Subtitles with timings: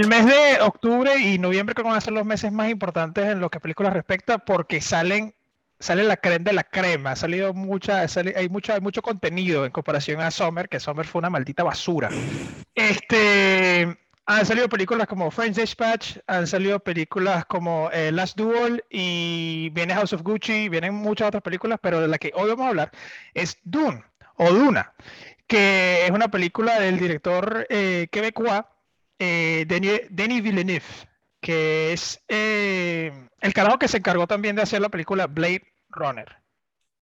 [0.00, 3.38] El mes de octubre y noviembre que van a ser los meses más importantes en
[3.38, 5.34] lo que películas respecta porque salen
[5.78, 9.72] sale la crema de la crema, ha salido mucha, hay mucho, hay mucho contenido en
[9.72, 12.08] comparación a Summer, que Summer fue una maldita basura.
[12.74, 13.94] Este,
[14.24, 19.92] han salido películas como French Dispatch, han salido películas como eh, Last Duel y viene
[19.92, 22.90] House of Gucci, vienen muchas otras películas, pero de la que hoy vamos a hablar
[23.34, 24.02] es Dune
[24.36, 24.94] o Duna,
[25.46, 28.62] que es una película del director eh, quebecois
[29.20, 29.64] eh,
[30.10, 30.82] Denis Villeneuve
[31.40, 36.36] que es eh, el carajo que se encargó también de hacer la película Blade Runner.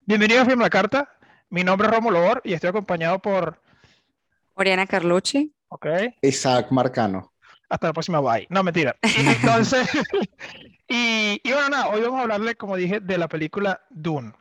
[0.02, 1.18] Bienvenido a Film La Carta.
[1.50, 3.62] Mi nombre es Romulo Or y estoy acompañado por
[4.56, 5.54] Oriana Carlucci.
[5.70, 5.88] Ok.
[6.22, 7.32] Isaac Marcano.
[7.70, 8.46] Hasta la próxima, bye.
[8.50, 8.96] No, mentira.
[9.18, 9.90] Entonces,
[10.88, 14.34] y, y, bueno, nada, hoy vamos a hablarle, como dije, de la película Dune.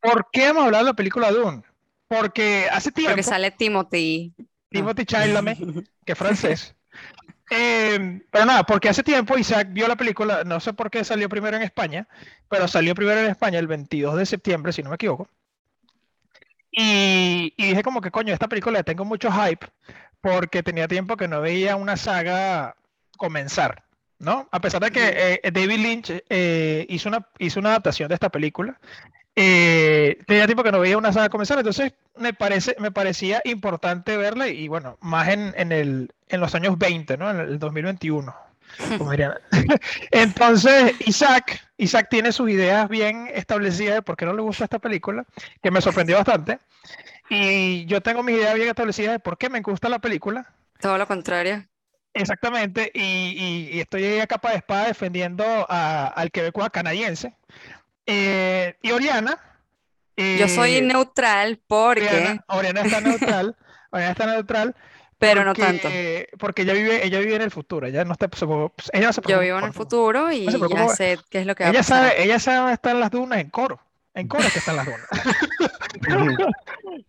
[0.00, 1.62] ¿Por qué vamos a hablar de la película Dune?
[2.08, 3.12] Porque hace tiempo.
[3.12, 4.34] Porque sale Timothy.
[4.72, 5.58] Timothy Chalamet,
[6.04, 6.74] que es francés.
[7.54, 11.28] Eh, pero nada, porque hace tiempo Isaac vio la película, no sé por qué salió
[11.28, 12.08] primero en España,
[12.48, 15.28] pero salió primero en España el 22 de septiembre, si no me equivoco.
[16.70, 19.66] Y, dije como que coño, esta película le tengo mucho hype
[20.22, 22.74] porque tenía tiempo que no veía una saga
[23.18, 23.84] comenzar,
[24.18, 24.48] ¿no?
[24.50, 28.30] A pesar de que eh, David Lynch eh, hizo, una, hizo una adaptación de esta
[28.30, 28.80] película,
[29.34, 34.16] eh, tenía tiempo que no veía una saga comenzar, entonces me, parece, me parecía importante
[34.16, 37.30] verla y bueno, más en, en, el, en los años 20, ¿no?
[37.30, 38.34] En el 2021.
[40.10, 44.78] Entonces, Isaac, Isaac tiene sus ideas bien establecidas de por qué no le gusta esta
[44.78, 45.24] película,
[45.62, 46.58] que me sorprendió bastante.
[47.28, 50.52] Y yo tengo mis ideas bien establecidas de por qué me gusta la película.
[50.80, 51.66] Todo lo contrario.
[52.14, 57.34] Exactamente, y, y, estoy a capa de espada defendiendo a, al quebecois canadiense.
[58.06, 59.38] Eh, y Oriana.
[60.16, 62.40] Yo soy eh, neutral porque.
[62.48, 63.56] Oriana, está neutral.
[63.90, 64.76] Oriana está neutral.
[65.18, 65.88] Pero no tanto.
[66.38, 67.86] Porque ella vive, ella vive en el futuro.
[67.86, 68.28] Ella no está.
[68.92, 71.80] Ella Yo vivo en el futuro y ya sé qué es lo que va ella
[71.80, 72.10] a pasar.
[72.10, 73.80] Sabe, ella sabe dónde están las dunas en coro.
[74.14, 75.06] En coro que están las dunas.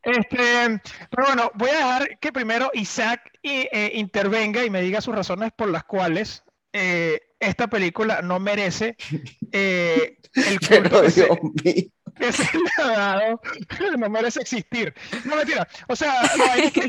[0.03, 5.15] este, pero bueno, voy a dejar que primero Isaac eh, intervenga y me diga sus
[5.15, 8.97] razones por las cuales eh, esta película no merece
[9.51, 13.41] eh, el culto que, se, le ha dado,
[13.97, 14.93] no merece existir.
[15.25, 16.13] No mentira, o sea,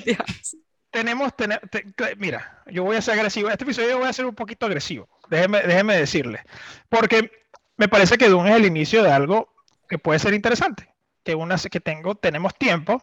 [0.90, 1.32] tenemos,
[2.18, 5.62] mira, yo voy a ser agresivo, este episodio voy a ser un poquito agresivo, déjeme,
[5.62, 6.40] déjeme decirle,
[6.88, 7.30] porque
[7.76, 9.52] me parece que Dune es el inicio de algo
[9.88, 10.94] que puede ser interesante,
[11.24, 13.02] que, una, que tengo, tenemos tiempo,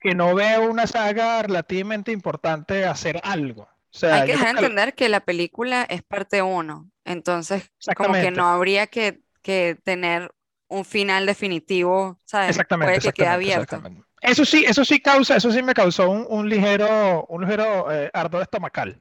[0.00, 3.68] que no veo una saga relativamente importante hacer algo.
[4.02, 8.86] Hay que dejar entender que la película es parte uno, entonces como que no habría
[8.88, 10.32] que, que, tener
[10.68, 12.50] un final definitivo, ¿sabes?
[12.50, 12.94] Exactamente.
[12.94, 13.82] Puede que quede abierto.
[14.20, 18.10] Eso sí, eso sí causa, eso sí me causó un, un ligero, un ligero eh,
[18.12, 19.00] ardor estomacal.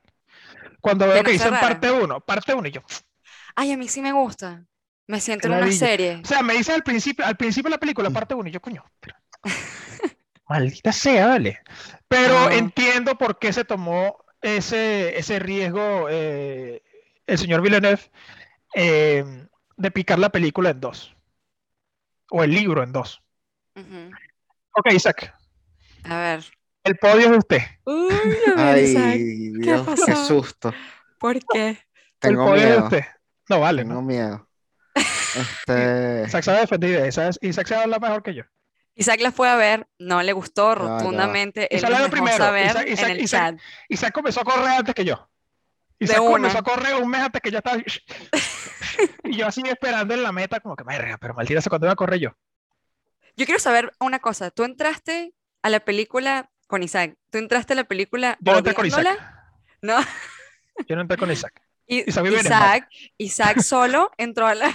[0.81, 2.81] Cuando veo que dicen parte uno, parte uno y yo.
[3.55, 4.65] Ay, a mí sí me gusta.
[5.07, 6.21] Me siento en una serie.
[6.23, 8.61] O sea, me dice al principio, al principio de la película, parte uno y yo,
[8.61, 8.83] coño.
[10.49, 11.61] Maldita sea, vale.
[12.07, 16.83] Pero entiendo por qué se tomó ese, ese riesgo eh,
[17.25, 18.01] el señor Villeneuve
[18.75, 21.15] eh, de picar la película en dos.
[22.29, 23.21] O el libro en dos.
[24.75, 25.33] Ok, Isaac.
[26.03, 26.43] A ver.
[26.83, 27.61] El podio es de usted.
[27.85, 28.13] Uy,
[28.57, 29.13] a ver, Isaac.
[29.63, 30.05] ¿Qué, pasó?
[30.05, 30.73] qué susto.
[31.17, 31.77] ¿Por qué?
[32.19, 32.73] Tengo el podio miedo.
[32.73, 33.11] es de usted.
[33.49, 33.83] No vale.
[33.83, 34.47] Tengo miedo.
[35.33, 36.25] Este...
[36.27, 37.07] Isaac sabe defender.
[37.07, 38.43] Isaac sabe hablar mejor que yo.
[38.95, 41.73] Isaac la fue a ver, no le gustó rotundamente.
[41.75, 42.37] Él Isaac primero.
[42.37, 43.61] Saber Isaac, Isaac, en el Isaac, chat.
[43.89, 45.29] Isaac comenzó a correr antes que yo.
[45.99, 47.77] Isaac comenzó a correr un mes antes que yo estaba.
[49.23, 51.93] y yo así esperando en la meta, como que, merga, pero maldita se cuando iba
[51.93, 52.37] a correr yo.
[53.35, 54.51] Yo quiero saber una cosa.
[54.51, 55.33] Tú entraste
[55.63, 57.15] a la película con Isaac.
[57.31, 59.19] ¿Tú entraste a la película Yo no entré con Isaac.
[59.81, 59.97] No.
[60.87, 61.61] Yo no entré con Isaac.
[61.87, 64.73] Isaac, Isaac, Isaac solo entró a la...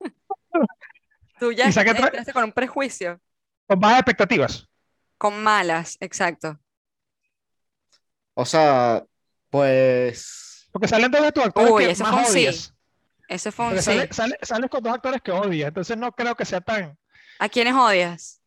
[1.38, 3.20] Tú ya Isaac entraste con un prejuicio.
[3.68, 4.68] Con bajas expectativas.
[5.18, 6.58] Con malas, exacto.
[8.34, 9.04] O sea,
[9.50, 10.68] pues.
[10.72, 12.56] Porque salen dos de tus actores Uy, que ese más fue un odias.
[12.56, 12.72] sí.
[13.28, 13.82] Ese fue un sí.
[13.82, 16.98] Sale, sale, sales con dos actores que odias, entonces no creo que sea tan.
[17.38, 18.40] ¿A quiénes odias?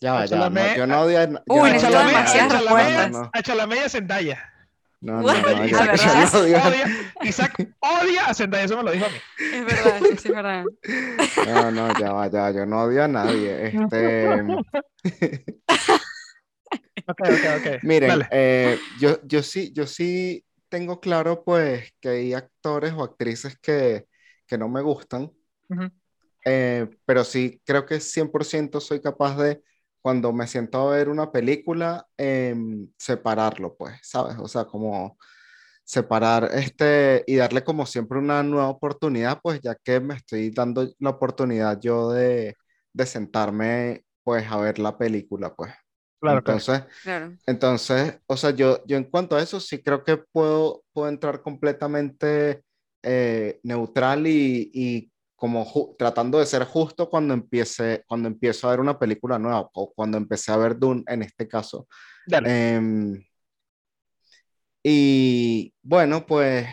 [0.00, 0.36] Ya va, ya.
[0.36, 1.42] No, yo no odio a.
[1.46, 3.30] Uy, necesito demasiadas respuestas.
[3.32, 4.53] A Chalamella Zendaya.
[5.04, 6.86] No, no, no, Isaac, Isaac, odia,
[7.24, 9.18] Isaac odia a Zendaya, eso me lo dijo a mí.
[9.52, 10.64] Es verdad, sí, es verdad.
[11.46, 13.66] No, no, ya va, ya, yo no odio a nadie.
[13.66, 14.30] Este...
[17.06, 17.82] ok, ok, ok.
[17.82, 23.58] Miren, eh, yo, yo, sí, yo sí tengo claro, pues, que hay actores o actrices
[23.58, 24.06] que,
[24.46, 25.92] que no me gustan, uh -huh.
[26.46, 29.60] eh, pero sí creo que 100% soy capaz de
[30.04, 34.36] cuando me siento a ver una película, em, separarlo, pues, ¿sabes?
[34.38, 35.16] O sea, como
[35.82, 40.86] separar este y darle como siempre una nueva oportunidad, pues ya que me estoy dando
[40.98, 42.54] la oportunidad yo de,
[42.92, 45.72] de sentarme, pues, a ver la película, pues.
[46.20, 46.82] Claro, entonces,
[47.46, 51.40] entonces, o sea, yo, yo en cuanto a eso sí creo que puedo, puedo entrar
[51.40, 52.62] completamente
[53.02, 55.12] eh, neutral y, y
[55.44, 59.92] como tratando de ser justo cuando empiece, cuando empiezo a ver una película nueva o
[59.92, 61.86] cuando empecé a ver Dune en este caso.
[62.26, 63.22] Em,
[64.82, 66.66] y bueno, pues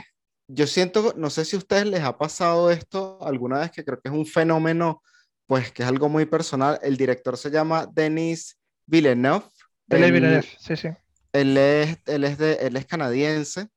[0.47, 4.00] yo siento, no sé si a ustedes les ha pasado esto alguna vez, que creo
[4.00, 5.03] que es un fenómeno,
[5.47, 6.79] pues que es algo muy personal.
[6.81, 9.44] El director se llama Denis Villeneuve.
[9.89, 10.88] Él, Villeneuve, sí, sí.
[11.33, 13.67] Él es, él es, de, él es canadiense,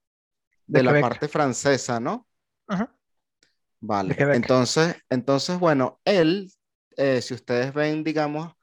[0.68, 2.28] de, la parte francesa, ¿no?
[2.68, 2.94] Ajá.
[3.86, 6.50] Vale, entonces, entonces, bueno, él,
[6.96, 8.54] eh, si ustedes ven, digamos,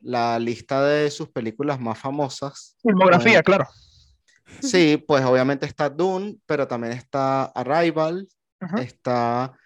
[0.00, 2.76] la lista de sus películas más famosas.
[2.82, 3.68] Filmografía, pues, claro.
[4.60, 8.26] Sí, pues obviamente está Dune, pero también está Arrival,
[8.76, 9.56] está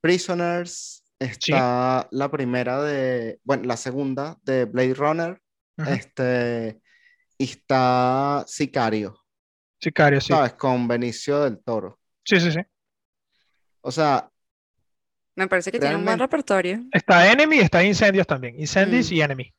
[0.00, 5.42] Prisoners, está la primera de, bueno, la segunda de Blade Runner,
[5.86, 6.80] este,
[7.36, 9.14] y está Sicario.
[9.78, 10.28] Sicario, sí.
[10.28, 10.54] ¿Sabes?
[10.54, 11.98] Con Benicio del Toro.
[12.24, 12.60] Sí, sí, sí.
[13.82, 14.27] O sea...
[15.38, 16.84] Me parece que tiene un buen repertorio.
[16.90, 18.58] Está Enemy y está Incendios también.
[18.58, 19.14] Incendies mm.
[19.14, 19.54] y Enemy.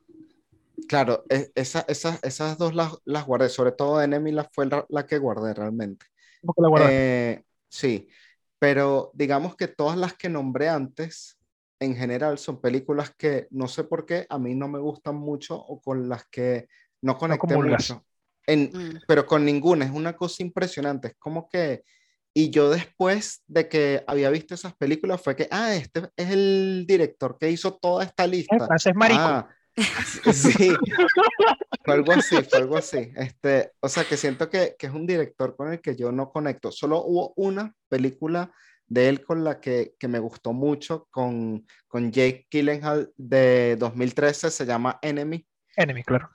[0.89, 5.17] Claro, e, esa, esas dos las, las, guardé, sobre todo Enemy la fue la, que
[5.17, 6.05] guardé realmente.
[6.45, 6.87] ¿Cómo la guardé?
[6.91, 8.09] Eh, sí,
[8.59, 11.39] pero digamos que todas las que nombré antes
[11.79, 15.55] en general son películas que no sé por qué a mí no me gustan mucho
[15.55, 16.67] o con las que
[17.03, 18.05] no conecté mucho.
[18.45, 19.01] En, mm.
[19.07, 21.07] Pero con ninguna, es una cosa impresionante.
[21.07, 21.85] Es como que,
[22.33, 26.85] y yo después de que había visto esas películas fue que, ah, este es el
[26.87, 28.57] director que hizo toda esta lista.
[28.75, 29.21] es marico.
[29.21, 29.49] Ah,
[30.33, 30.73] sí,
[31.85, 33.11] fue algo así, fue algo así.
[33.15, 36.31] Este, o sea, que siento que, que es un director con el que yo no
[36.31, 36.71] conecto.
[36.71, 38.51] Solo hubo una película
[38.87, 44.51] de él con la que, que me gustó mucho, con, con Jake Gyllenhaal de 2013,
[44.51, 45.45] se llama Enemy.
[45.77, 46.29] Enemy, claro.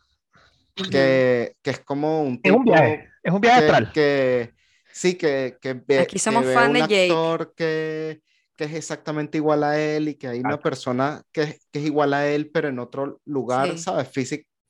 [0.75, 2.55] Que, que es como un tipo...
[2.55, 3.93] Es un viaje, es un viaje astral.
[3.93, 4.54] Que,
[4.95, 7.11] sí, que, que ve, Aquí somos fan de Jake.
[7.11, 8.23] actor que,
[8.57, 12.15] que es exactamente igual a él y que hay una persona que, que, es igual
[12.15, 14.09] a él, pero en otro lugar, ¿sabes?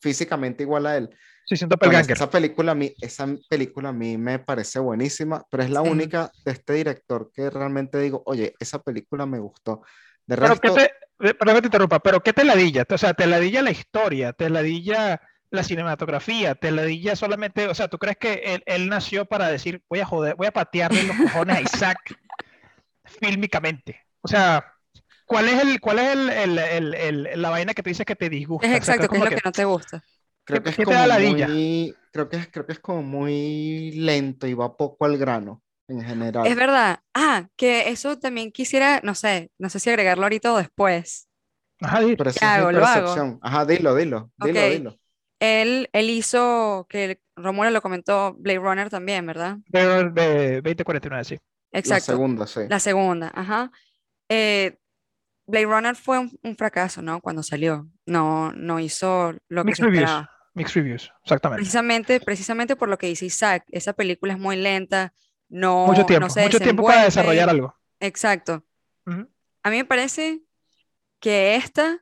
[0.00, 1.10] físicamente igual a él.
[1.46, 5.68] Sí, siento esa película, a mí, esa película a mí me parece buenísima, pero es
[5.68, 9.82] la única de este director que realmente digo, oye, esa película me gustó.
[10.26, 10.74] De pero resto...
[10.74, 12.86] te, perdón que te interrumpa, pero ¿qué te ladilla?
[12.88, 15.20] O sea, te ladilla la historia, te ladilla
[15.54, 19.82] la cinematografía, te ladilla solamente, o sea, ¿tú crees que él, él nació para decir,
[19.88, 21.98] voy a joder, voy a patearle los cojones a Isaac
[23.04, 24.00] fílmicamente?
[24.20, 24.72] O sea,
[25.26, 28.28] ¿cuál es el, cuál es el, el, el, la vaina que te dices que te
[28.28, 28.66] disgusta?
[28.66, 30.02] Es exacto, ¿qué es lo que no te gusta?
[30.44, 34.52] Creo que, es como muy, creo, que es, creo que es como muy lento y
[34.52, 36.46] va poco al grano en general.
[36.46, 37.00] Es verdad.
[37.14, 41.28] Ah, que eso también quisiera, no sé, no sé si agregarlo ahorita o después.
[41.80, 42.24] Ajá, dilo.
[42.24, 42.72] ¿Qué hago?
[42.72, 43.38] Lo hago.
[43.42, 44.98] Ajá, dilo, dilo, dilo, dilo.
[45.44, 49.58] Él, él hizo, que Romulo lo comentó, Blade Runner también, ¿verdad?
[49.66, 51.38] De, de 2049, sí.
[51.70, 52.12] Exacto.
[52.12, 52.60] La segunda, sí.
[52.68, 53.70] La segunda, ajá.
[54.30, 54.78] Eh,
[55.46, 57.20] Blade Runner fue un, fracaso, ¿no?
[57.20, 57.86] Cuando salió.
[58.06, 60.30] No, no hizo lo que se esperaba.
[60.54, 61.60] Mixed reviews, exactamente.
[61.60, 65.12] Precisamente, precisamente por lo que dice Isaac, esa película es muy lenta,
[65.48, 67.76] no, mucho tiempo, mucho tiempo para desarrollar algo.
[68.00, 68.64] Exacto.
[69.06, 70.40] A mí me parece
[71.18, 71.98] que esta,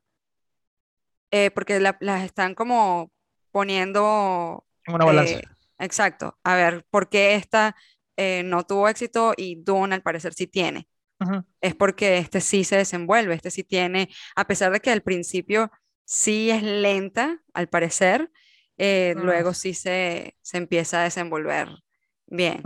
[1.30, 3.10] eh, porque las están como
[3.52, 4.66] poniendo...
[4.84, 5.38] En una balanza.
[5.38, 5.44] Eh,
[5.78, 6.38] exacto.
[6.42, 7.76] A ver, ¿por qué esta
[8.16, 10.88] eh, no tuvo éxito y Dune al parecer sí tiene?
[11.60, 15.70] Es porque este sí se desenvuelve, este sí tiene, a pesar de que al principio
[16.04, 18.32] sí es lenta, al parecer,
[18.76, 21.68] eh, luego sí se, se, empieza a desenvolver
[22.26, 22.60] bien.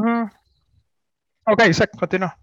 [1.45, 2.39] Ok, exacto, continúa.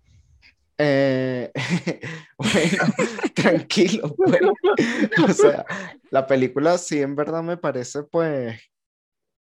[0.77, 1.51] Eh,
[2.37, 2.83] bueno,
[3.35, 4.41] tranquilo, pues.
[5.29, 5.65] O sea,
[6.09, 8.59] la película sí en verdad me parece pues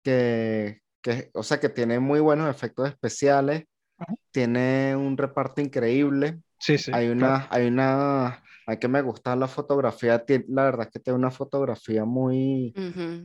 [0.03, 3.65] que, que o sea, que tiene muy buenos efectos especiales,
[4.31, 6.41] tiene un reparto increíble.
[6.59, 6.91] Sí, sí.
[6.95, 11.19] Hay una, hay una, hay que me gusta la fotografía, la verdad es que tiene
[11.19, 12.73] una fotografía muy,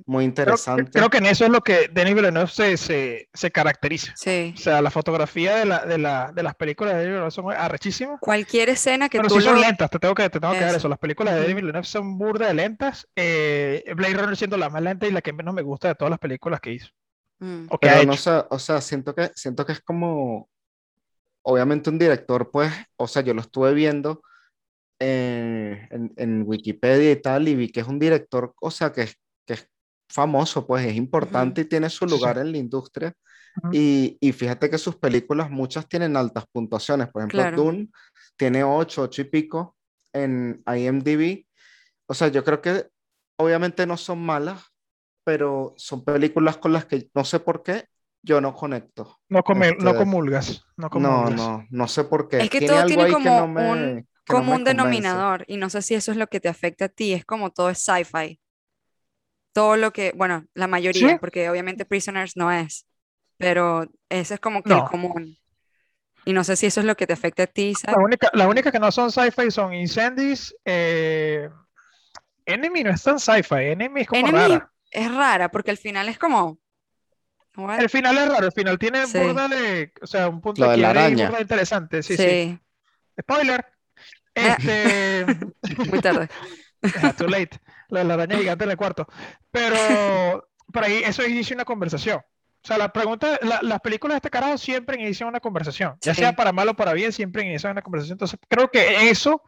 [0.06, 0.92] muy interesante.
[0.92, 4.14] Creo, que en eso es lo que Denis Villeneuve se, se, se caracteriza.
[4.16, 4.54] Sí.
[4.56, 7.52] O sea, la fotografía de, la, de, la, de las películas de Denis Villeneuve son
[7.52, 8.20] arrechísimas.
[8.20, 10.76] Cualquier escena que Pero tú sí son lentas, te tengo que, te tengo que dar
[10.76, 10.90] eso.
[10.90, 13.08] Las películas de Denis Villeneuve son burda de lentas.
[13.16, 16.10] Eh, Blade Runner siendo la más lenta y la que menos me gusta de todas
[16.10, 16.90] las películas que hizo.
[17.40, 17.68] Mm.
[17.70, 20.50] O Pero no sé, o sea, siento que, siento que es como,
[21.44, 24.22] obviamente un director, pues, o sea, yo lo estuve viendo
[25.00, 29.10] en, en, Wikipedia y tal, y vi que es un director, o sea, que,
[29.46, 29.70] que es
[30.10, 33.14] famoso, pues es importante y tiene su lugar en la industria.
[33.72, 37.08] y, y, fíjate que sus películas, muchas tienen altas puntuaciones.
[37.10, 37.90] Por ejemplo, Dune
[38.36, 39.76] tiene 8, 8 y pico
[40.14, 41.46] en IMDb.
[42.08, 42.88] O sea, yo creo que
[43.38, 44.62] obviamente no son malas,
[45.24, 47.86] pero son películas con las que no sé por qué
[48.26, 49.20] yo no conecto.
[49.30, 50.66] No, come, no este, comulgas.
[50.78, 52.40] No, no, no, no, sé por qué.
[52.40, 56.18] Es que todo tiene como un, como un denominador y no sé si eso es
[56.18, 57.14] lo que te afecta a ti.
[57.14, 58.40] Es como todo es sci-fi.
[59.54, 62.86] Todo lo que, bueno, la mayoría, porque obviamente Prisoners no es,
[63.38, 65.38] pero ese es como que el común.
[66.26, 67.74] Y no sé si eso es lo que te afecta a ti.
[67.86, 70.56] La única, las únicas que no son sci-fi son Incendies.
[70.66, 71.48] Eh,
[72.46, 73.72] Enemy no es tan sci-fi.
[73.72, 74.60] Enemy es como Enemy
[74.92, 76.58] Es rara porque al final es como.
[77.80, 78.48] El final es raro.
[78.48, 79.20] El final tiene sí.
[79.20, 79.94] de.
[80.02, 82.02] O sea, un punto de la interesante.
[82.02, 82.60] Sí, sí,
[83.22, 83.75] Spoiler.
[84.36, 85.26] Este.
[85.90, 86.30] Muy tarde.
[87.18, 87.60] too late.
[87.90, 89.08] La, la araña gigante en el cuarto.
[89.52, 92.18] Pero por ahí eso inicia una conversación.
[92.18, 96.36] O sea, la pregunta, las películas de este carajo siempre inician una conversación, ya sea
[96.36, 98.16] para mal o para bien, siempre inician una conversación.
[98.16, 99.44] Entonces, creo que eso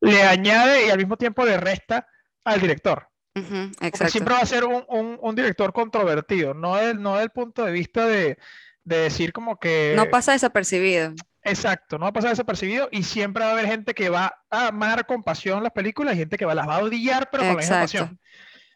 [0.00, 2.08] le añade y al mismo tiempo le resta
[2.42, 3.06] al director.
[4.08, 8.06] siempre va a ser un, un, director controvertido, no del, no del punto de vista
[8.06, 8.38] de,
[8.84, 9.92] de, decir como que...
[9.94, 11.12] No pasa desapercibido.
[11.44, 14.68] Exacto, no va a pasar desapercibido y siempre va a haber gente que va a
[14.68, 17.52] amar con pasión las películas y gente que va, las va a odiar, pero con
[17.52, 18.18] la misma pasión.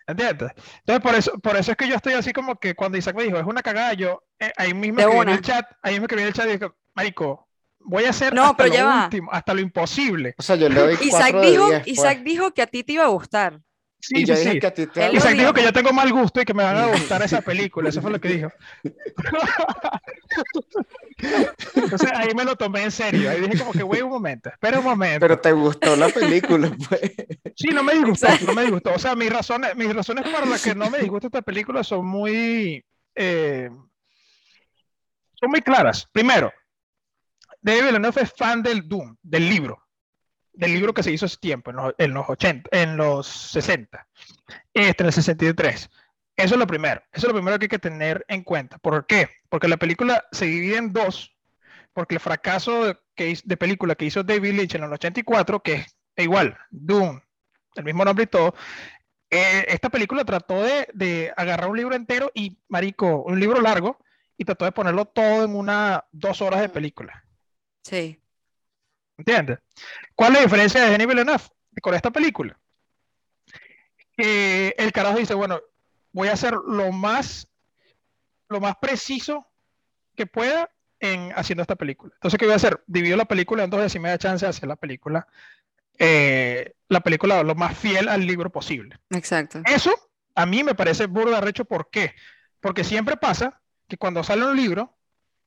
[0.06, 0.52] ¿Entiendes?
[0.80, 3.24] Entonces, por eso, por eso es que yo estoy así como que cuando Isaac me
[3.24, 6.22] dijo, es una cagada, yo eh, ahí mismo escribí en el chat, ahí mismo escribí
[6.22, 7.48] en el chat y dije, Marico,
[7.80, 10.34] voy a hacer hasta lo último, hasta lo imposible.
[10.38, 13.08] O sea, yo le doy Isaac dijo, Isaac dijo que a ti te iba a
[13.08, 13.60] gustar.
[14.00, 14.60] Sí, sí, sí.
[14.60, 17.20] Que te Isaac dijo que yo tengo mal gusto y que me van a gustar
[17.24, 17.88] esa película.
[17.88, 18.52] Eso fue lo que dijo.
[21.92, 23.30] Entonces ahí me lo tomé en serio.
[23.30, 25.20] Ahí dije como que, güey, un momento, espera un momento.
[25.20, 27.12] Pero te gustó la película, pues.
[27.56, 28.94] Sí, no me disgustó, no me disgustó.
[28.94, 32.06] O sea, mis razones, mis razones para las que no me disgusta esta película son
[32.06, 32.84] muy...
[33.14, 33.70] Eh,
[35.34, 36.06] son muy claras.
[36.12, 36.52] Primero,
[37.60, 39.88] David Villeneuve es fan del Doom, del libro
[40.58, 44.08] del libro que se hizo hace tiempo, en los, 80, en los 60,
[44.74, 45.90] este, en el 63.
[46.36, 48.78] Eso es lo primero, eso es lo primero que hay que tener en cuenta.
[48.78, 49.28] ¿Por qué?
[49.48, 51.36] Porque la película se divide en dos,
[51.92, 55.74] porque el fracaso de, que, de película que hizo David Lynch en el 84, que
[55.74, 57.20] es igual, Doom,
[57.76, 58.54] el mismo nombre y todo,
[59.30, 63.98] eh, esta película trató de, de, agarrar un libro entero y, marico, un libro largo,
[64.36, 67.24] y trató de ponerlo todo en una, dos horas de película.
[67.82, 68.20] Sí.
[69.16, 69.58] ¿Entiendes?
[70.14, 71.42] ¿Cuál es la diferencia de Denis Villeneuve
[71.82, 72.58] con esta película?
[74.16, 75.60] El carajo dice, bueno,
[76.12, 77.48] voy a hacer lo más,
[78.48, 79.46] lo más preciso
[80.16, 82.12] que pueda en haciendo esta película.
[82.14, 82.82] Entonces, ¿qué voy a hacer?
[82.86, 85.26] Divido la película en dos y me da chance de hacer la película,
[85.98, 88.98] eh, la película lo más fiel al libro posible.
[89.10, 89.62] Exacto.
[89.64, 89.92] Eso
[90.34, 91.64] a mí me parece burda recho.
[91.64, 92.14] ¿Por qué?
[92.60, 94.96] Porque siempre pasa que cuando sale un libro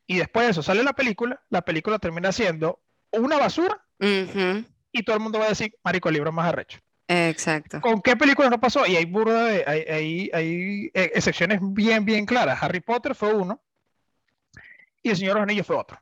[0.07, 2.81] y después de eso sale la película, la película termina siendo
[3.11, 6.79] una basura y todo el mundo va a decir, marico, el libro más arrecho.
[7.07, 7.81] Exacto.
[7.81, 8.85] ¿Con qué películas no pasó?
[8.85, 12.61] Y hay burda de, hay, hay, eh, excepciones bien, bien claras.
[12.63, 13.61] Harry Potter fue uno
[15.03, 15.99] y El Señor de los Anillos fue otro.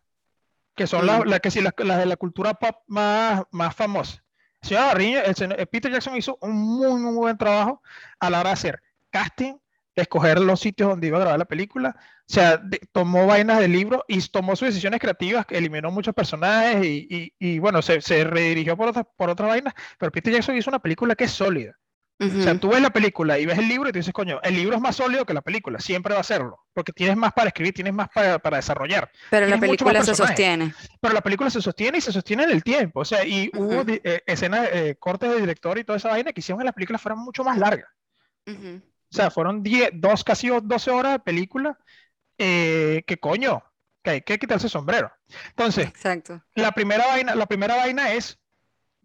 [0.75, 4.23] Que son las, que sí, las, de la cultura pop más, más famosas.
[4.61, 7.81] El Señor el, Peter Jackson hizo un muy, muy buen trabajo
[8.19, 9.55] a la hora de hacer casting,
[9.95, 11.95] escoger los sitios donde iba a grabar la película.
[11.97, 17.33] O sea, tomó vainas del libro y tomó sus decisiones creativas, eliminó muchos personajes y,
[17.39, 19.73] y, bueno, se, se, redirigió por otras por otra vainas.
[19.97, 21.77] Pero Peter Jackson hizo una película que es sólida.
[22.21, 24.53] O sea, tú ves la película y ves el libro y te dices, coño, el
[24.53, 27.47] libro es más sólido que la película, siempre va a serlo, porque tienes más para
[27.47, 29.09] escribir, tienes más para, para desarrollar.
[29.29, 30.73] Pero la película se sostiene.
[30.99, 33.83] Pero la película se sostiene y se sostiene en el tiempo, o sea, y hubo
[33.87, 37.01] eh, escenas, eh, cortes de director y toda esa vaina que hicieron que las películas
[37.01, 37.87] fueran mucho más largas.
[38.47, 41.77] O sea, fueron 10, dos, casi 12 horas de película.
[42.41, 43.61] Eh, que coño,
[44.01, 45.11] que hay que quitarse el sombrero.
[45.49, 46.41] Entonces, Exacto.
[46.55, 48.38] La, primera vaina, la primera vaina es,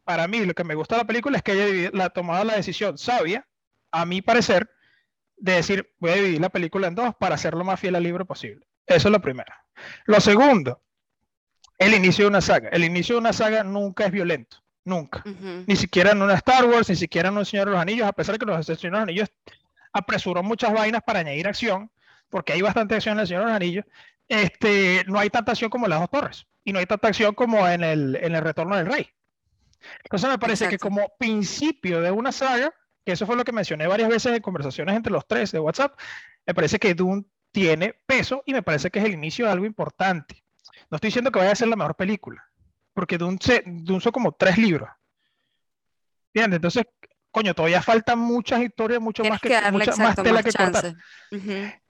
[0.04, 2.44] para mí, lo que me gusta de la película es que ella la, ha tomado
[2.44, 3.46] la decisión sabia,
[3.90, 4.70] a mi parecer,
[5.37, 8.02] de decir, voy a dividir la película en dos para hacer lo más fiel al
[8.02, 8.66] libro posible.
[8.87, 9.52] Eso es lo primero.
[10.06, 10.80] Lo segundo,
[11.78, 12.68] el inicio de una saga.
[12.70, 14.58] El inicio de una saga nunca es violento.
[14.84, 15.25] Nunca.
[15.66, 18.12] Ni siquiera en una Star Wars, ni siquiera en un Señor de los Anillos, a
[18.12, 19.32] pesar de que los Señor de los Anillos
[19.92, 21.90] apresuró muchas vainas para añadir acción,
[22.28, 23.84] porque hay bastante acción en el Señor de los Anillos,
[24.28, 27.34] este, no hay tanta acción como en las dos torres, y no hay tanta acción
[27.34, 29.08] como en el, en el Retorno del Rey.
[30.03, 32.73] Entonces me parece que como principio de una saga,
[33.05, 35.99] que eso fue lo que mencioné varias veces en conversaciones entre los tres de WhatsApp,
[36.47, 39.67] me parece que Dune tiene peso y me parece que es el inicio de algo
[39.67, 40.43] importante.
[40.91, 42.45] No estoy diciendo que vaya a ser la mejor película,
[42.93, 44.88] porque Dune, se, Dune son como tres libros.
[46.33, 46.85] Bien, entonces
[47.35, 50.95] coño, todavía faltan muchas historias, mucho más que, mucha, más tela que cortar.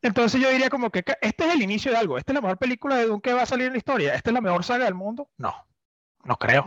[0.00, 2.56] Entonces yo diría como que este es el inicio de algo, esta es la mejor
[2.56, 4.86] película de Dune que va a salir en la historia, esta es la mejor saga
[4.86, 5.28] del mundo.
[5.36, 5.54] No,
[6.24, 6.64] no creo,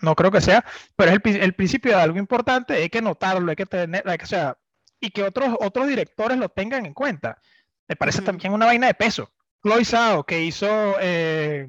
[0.00, 0.64] no creo que sea,
[0.96, 4.56] pero es el, principio de algo importante, hay que notarlo, hay que tener, o sea,
[5.00, 7.38] y que otros, otros directores lo tengan en cuenta.
[7.86, 9.30] Me parece también una vaina de peso.
[9.62, 11.68] Chloe Zhao, que hizo eh,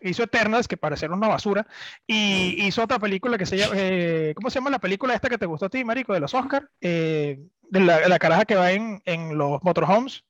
[0.00, 1.66] hizo Eternals, que parece una basura,
[2.06, 5.38] y hizo otra película que se llama, eh, ¿cómo se llama la película esta que
[5.38, 6.66] te gustó a ti, Marico, de los Oscars?
[6.80, 10.24] Eh, de la, la, caraja que va en, en los motorhomes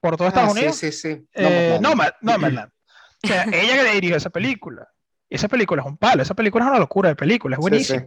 [0.00, 0.76] por todo Estados ah, Unidos.
[0.76, 1.26] Sí, sí, sí.
[1.34, 2.70] Eh, no, no, no,
[3.22, 4.88] O sea, ella que dirigió esa película.
[5.30, 8.04] Y esa película es un palo, esa película es una locura de película, es buenísima.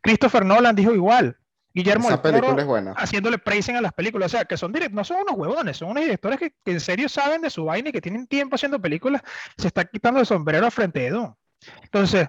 [0.00, 1.36] Christopher Nolan dijo igual.
[1.74, 2.92] Guillermo Esa es buena.
[2.92, 6.02] haciéndole praising a las películas, o sea, que son no son unos huevones, son unos
[6.02, 9.22] directores que, en serio saben de su vaina y que tienen tiempo haciendo películas,
[9.56, 11.34] se está quitando el sombrero al frente de Doom.
[11.82, 12.28] Entonces,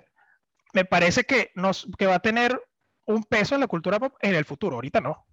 [0.73, 2.57] me parece que, nos, que va a tener
[3.05, 5.25] un peso en la cultura pop en el futuro, ahorita no.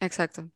[0.00, 0.48] Exacto.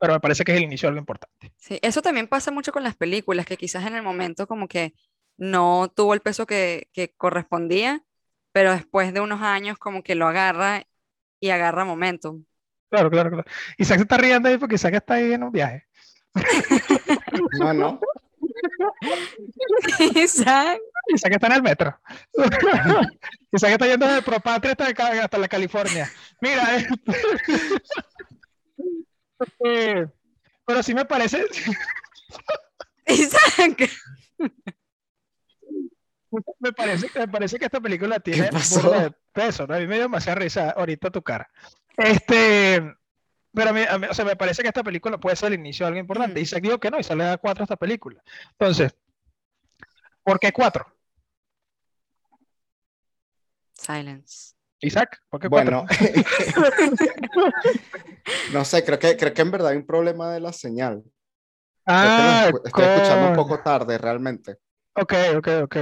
[0.00, 1.52] Pero me parece que es el inicio de algo importante.
[1.56, 4.94] Sí, eso también pasa mucho con las películas, que quizás en el momento como que
[5.42, 8.04] no tuvo el peso que, que correspondía,
[8.52, 10.84] pero después de unos años como que lo agarra
[11.40, 12.44] y agarra momentum.
[12.88, 13.44] Claro, claro, claro.
[13.76, 15.84] Isaac se está riendo ahí porque Isaac está ahí en un viaje.
[17.58, 18.00] No, no.
[20.14, 20.80] Isaac.
[21.12, 21.98] Isaac está en el metro.
[23.52, 26.08] Isaac está yendo de Propatria hasta, hasta la California.
[26.40, 26.86] Mira, eh.
[29.64, 30.06] Eh,
[30.64, 31.44] pero sí me parece.
[33.08, 33.90] Isaac
[36.58, 38.50] me parece, me parece que esta película tiene
[39.32, 39.74] peso, ¿no?
[39.74, 41.48] A mí me dio demasiada risa ahorita tu cara.
[41.96, 42.82] Este,
[43.52, 45.88] pero a mí, o sea, me parece que esta película puede ser el inicio de
[45.88, 46.40] algo importante.
[46.40, 48.22] Y se dijo que no, y sale a cuatro esta película.
[48.52, 48.94] Entonces,
[50.22, 50.86] ¿por qué cuatro?
[53.74, 54.54] Silence.
[54.80, 55.86] Isaac, ¿por qué bueno,
[58.52, 61.04] no sé, creo que, creo que en verdad hay un problema de la señal.
[61.86, 64.58] Ah, estoy escuchando un poco tarde, realmente.
[64.94, 65.76] Ok, ok, ok.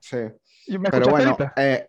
[0.00, 0.18] Sí.
[0.90, 1.88] Pero bueno, eh,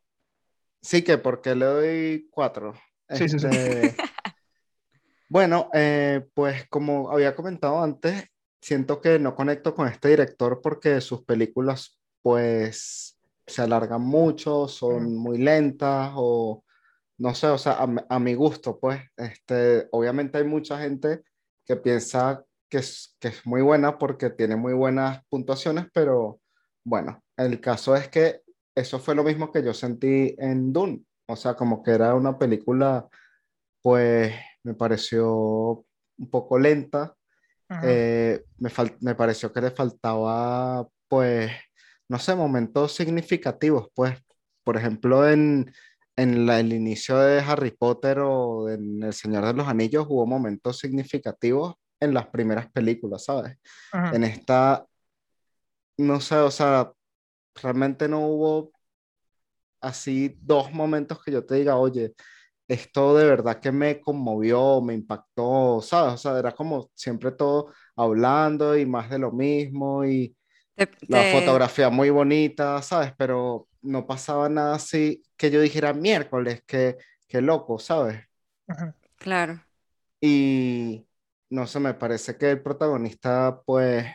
[0.82, 2.74] sí que porque le doy cuatro.
[3.10, 3.48] Sí, sí, sí.
[3.48, 3.96] Este,
[5.30, 8.26] bueno, eh, pues como había comentado antes,
[8.62, 15.15] siento que no conecto con este director porque sus películas pues se alargan mucho, son
[15.15, 16.63] muy lentas o
[17.17, 21.24] no sé, o sea, a, mi gusto, pues, este, obviamente hay mucha gente
[21.65, 26.39] que piensa que es, que es muy buena porque tiene muy buenas puntuaciones, pero
[26.84, 28.41] bueno, el caso es que
[28.76, 31.04] eso fue lo mismo que yo sentí en Dune.
[31.28, 33.08] O sea, como que era una película,
[33.82, 35.86] pues me pareció
[36.17, 37.15] un poco lenta.
[37.84, 38.69] Eh, me,
[39.02, 41.52] me pareció que le faltaba, pues,
[42.08, 44.17] no sé, momentos significativos, pues,
[44.63, 45.73] por ejemplo, en,
[46.15, 50.80] en el inicio de Harry Potter o en El Señor de los Anillos hubo momentos
[50.80, 53.58] significativos en las primeras películas, ¿sabes?
[54.13, 54.86] En esta,
[55.97, 56.91] no sé, o sea,
[57.62, 58.72] realmente no hubo
[59.82, 62.13] así dos momentos que yo te diga, oye,
[62.67, 66.15] esto de verdad que me conmovió, me impactó, ¿sabes?
[66.15, 70.36] O sea, era como siempre todo hablando y más de lo mismo y
[71.08, 73.13] la fotografía muy bonita, ¿sabes?
[73.17, 78.22] Pero no pasaba nada así que yo dijera miércoles, que, que loco, ¿sabes?
[79.17, 79.62] Claro.
[80.20, 81.08] Y
[81.50, 84.06] no sé, me parece que el protagonista, pues,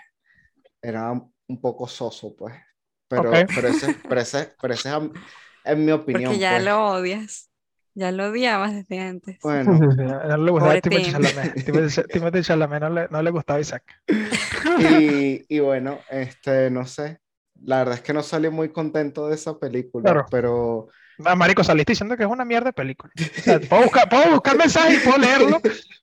[0.82, 2.54] era un poco soso, pues.
[3.12, 4.96] Pero, pero, ese, pero, ese, pero ese es,
[5.64, 6.30] en mi opinión.
[6.30, 6.64] Porque ya pues.
[6.64, 7.50] lo odias.
[7.94, 9.38] Ya lo odiabas desde antes.
[9.42, 12.08] Bueno, no le gustaba Timothy Chalamet.
[12.10, 13.84] Timothy Chalamet no le, no le gustaba Isaac.
[14.78, 17.18] Y, y, bueno, este, no sé.
[17.62, 20.26] La verdad es que no salí muy contento de esa película, claro.
[20.30, 23.12] pero marico, saliste diciendo que es una mierda de película.
[23.68, 25.60] puedo, buscar, puedo buscar mensajes y puedo leerlo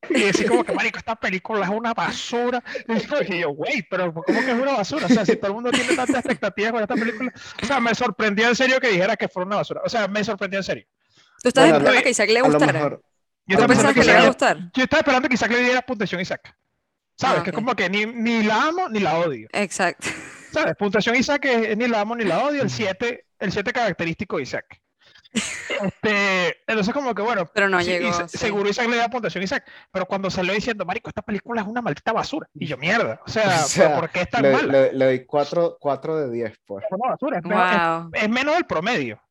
[0.10, 2.63] y decir como que, marico, esta película es una basura.
[3.28, 5.06] Y yo, güey, pero ¿cómo que es una basura?
[5.06, 7.32] O sea, si todo el mundo tiene tantas expectativas con esta película.
[7.62, 9.82] O sea, me sorprendió en serio que dijera que fuera una basura.
[9.84, 10.86] O sea, me sorprendió en serio.
[11.41, 13.00] ¿Tú estás esperando que Isaac le gustara?
[13.45, 14.58] Yo estaba pensando que, le iba a gustar?
[14.74, 16.56] Yo estaba esperando que Isaac le diera puntuación a Isaac.
[17.15, 17.39] ¿Sabes?
[17.39, 19.50] Ah, que es como que ni, ni la amo ni la odio.
[19.52, 20.08] Exacto.
[20.52, 20.76] ¿Sabes?
[20.78, 22.62] Puntuación Isaac es ni la amo ni la odio.
[22.62, 24.82] El 7 el siete característico de Isaac.
[25.32, 30.06] Este, entonces como que bueno, pero no llegó, seguro Isaac le da puntuación Isaac, pero
[30.06, 33.63] cuando salió diciendo, marico, esta película es una maldita basura, y yo, mierda, o sea,
[33.96, 34.72] ¿por qué es tan le, mala?
[34.72, 36.86] Le, le, doy 4, 4 de 10, pues.
[36.86, 39.22] Es una basura, es, menos, es, menos del promedio.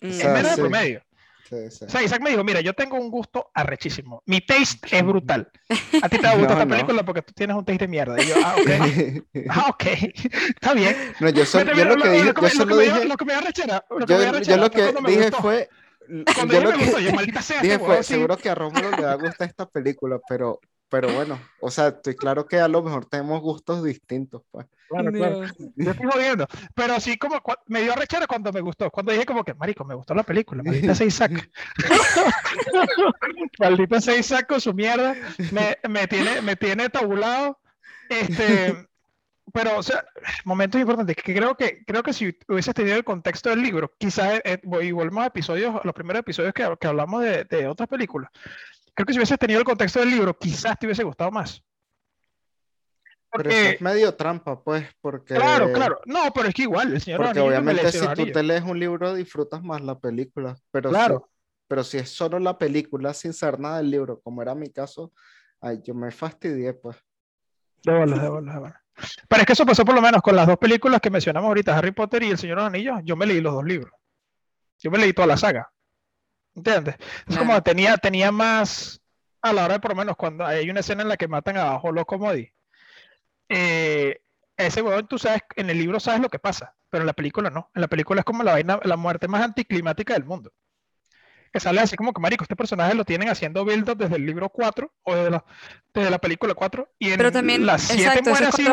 [0.00, 0.08] Mm.
[0.08, 1.02] Es menos del promedio.
[1.50, 4.22] O sea, Isaac me dijo, mira, yo tengo un gusto arrechísimo.
[4.26, 5.50] Mi taste es brutal.
[6.02, 8.22] A ti te va a gustar esta película porque tú tienes un taste de mierda.
[8.22, 9.44] Y yo, ah, ok.
[9.50, 9.84] ah, ok.
[9.84, 10.96] Está bien.
[11.20, 13.04] No, yo, yo lo que dije, yo solo dije...
[13.04, 13.84] Lo que me arrechera.
[14.06, 15.68] Yo, yo lo que dije fue
[16.34, 17.60] Cuando yo, me gustó, yo maldita sea.
[17.60, 21.38] Dije, pues, seguro que a Rómulo le va a gustar esta película, pero, pero bueno,
[21.60, 24.66] o sea, estoy claro que a lo mejor tenemos gustos distintos, pues.
[24.88, 25.42] Claro, claro.
[25.76, 26.46] Yo estoy jodiendo.
[26.74, 28.90] Pero así como me dio rechera cuando me gustó.
[28.90, 30.62] Cuando dije como que, marico, me gustó la película.
[30.62, 31.50] Maldita se Isaac.
[33.58, 35.14] maldita se Isaac con su mierda.
[35.52, 37.58] Me, me, tiene, me tiene tabulado.
[38.08, 38.88] Este,
[39.52, 40.04] pero, o sea,
[40.44, 44.40] momentos importantes, que creo que, creo que si hubieses tenido el contexto del libro, quizás,
[44.44, 48.30] eh, y volvemos a episodios, los primeros episodios que, que hablamos de, de, otras películas,
[48.98, 51.62] creo que si hubieses tenido el contexto del libro, quizás te hubiese gustado más.
[53.30, 55.36] pero eso es medio trampa, pues, porque...
[55.36, 56.00] Claro, claro.
[56.04, 57.22] No, pero es que igual, el señor...
[57.22, 61.28] Porque obviamente si tú te lees un libro, disfrutas más la película, pero, claro.
[61.28, 61.36] si,
[61.68, 65.12] pero si es solo la película sin ser nada del libro, como era mi caso,
[65.60, 66.96] ay, yo me fastidié, pues.
[67.84, 68.82] De bolas, de bolas, de bolas.
[69.28, 71.78] Pero es que eso pasó por lo menos con las dos películas que mencionamos ahorita,
[71.78, 73.00] Harry Potter y El Señor de los Anillos.
[73.04, 73.92] Yo me leí los dos libros.
[74.80, 75.70] Yo me leí toda la saga.
[76.58, 76.96] ¿Entiendes?
[77.26, 79.00] Es como tenía, tenía más
[79.40, 81.56] a la hora de por lo menos cuando hay una escena en la que matan
[81.56, 82.52] a Holo Comodi.
[83.48, 84.20] Eh,
[84.56, 87.50] ese huevón, tú sabes, en el libro sabes lo que pasa, pero en la película
[87.50, 87.70] no.
[87.74, 90.52] En la película es como la vaina, la muerte más anticlimática del mundo
[91.52, 94.48] que sale así como que, marico, este personaje lo tienen haciendo build desde el libro
[94.48, 95.44] 4 o desde la,
[95.94, 98.64] desde la película 4 y en Pero también, las 7 muere así.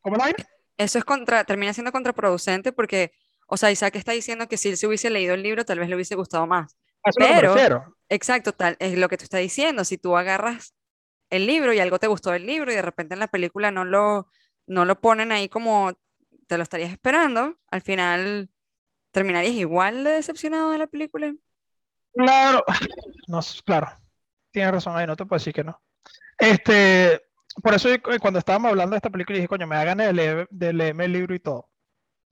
[0.00, 0.34] ¿Cómo la
[0.76, 3.12] Eso es contra, termina siendo contraproducente porque,
[3.46, 5.88] o sea, Isaac está diciendo que si él se hubiese leído el libro tal vez
[5.88, 6.76] le hubiese gustado más.
[7.16, 10.74] Pero, exacto, tal, es lo que tú estás diciendo, si tú agarras
[11.30, 13.84] el libro y algo te gustó del libro y de repente en la película no
[13.84, 14.28] lo,
[14.66, 15.92] no lo ponen ahí como
[16.48, 18.50] te lo estarías esperando, al final
[19.16, 21.34] ¿terminarías igual de decepcionado de la película?
[22.12, 22.64] Claro,
[23.28, 23.88] no, claro,
[24.50, 25.80] tienes razón ahí, no te puedo decir que no.
[26.38, 27.22] Este,
[27.62, 27.88] por eso
[28.20, 31.34] cuando estábamos hablando de esta película dije, coño, me de, leer, de leerme el libro
[31.34, 31.70] y todo.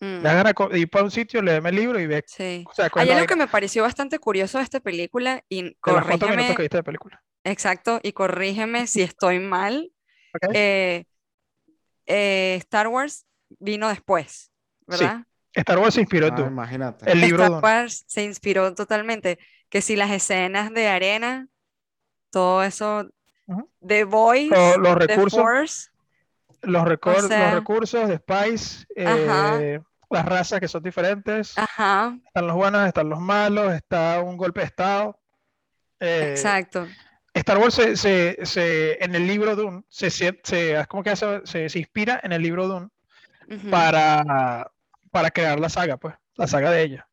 [0.01, 0.23] Mm.
[0.23, 2.25] de ir para un sitio, leerme el libro y ver.
[2.27, 2.65] Sí.
[2.95, 6.55] Hay algo que me pareció bastante curioso de esta película y corrígeme.
[6.55, 7.23] que viste de película.
[7.45, 9.91] Exacto, y corrígeme si estoy mal.
[10.53, 11.05] Eh,
[12.07, 14.51] eh, Star Wars vino después,
[14.87, 15.25] ¿verdad?
[15.53, 16.43] Star Wars se inspiró ah, tú.
[16.43, 17.11] Imagínate.
[17.11, 19.39] El libro Star Wars se inspiró totalmente.
[19.69, 21.49] Que si las escenas de arena,
[22.31, 23.09] todo eso,
[23.81, 25.93] de Voice, los recursos,
[26.67, 31.57] los, los recursos de Spice, eh, las razas que son diferentes.
[31.59, 32.17] Ajá.
[32.27, 35.19] Están los buenos, están los malos, está un golpe de estado.
[36.01, 36.87] Eh, Exacto.
[37.33, 41.45] Star Wars se, se, se, en el libro Dune se, se, se, como que se,
[41.45, 42.89] se, inspira en el libro Dune
[43.71, 44.71] para
[45.15, 47.09] para crear la saga, pues, la saga de ella.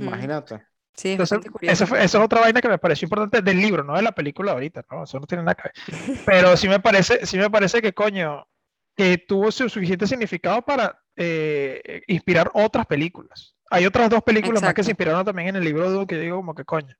[0.00, 0.66] Imagínate.
[0.96, 4.10] Sí, Entonces, esa, es otra vaina que me pareció importante del libro, no de la
[4.10, 5.04] película ahorita, ¿no?
[5.04, 6.18] Eso no tiene nada que ver.
[6.26, 8.48] Pero sí me parece, sí me parece que coño,
[8.96, 13.54] que tuvo su suficiente significado para eh, inspirar otras películas.
[13.70, 16.20] Hay otras dos películas más que se inspiraron también en el libro de que yo
[16.20, 16.94] digo como que coño.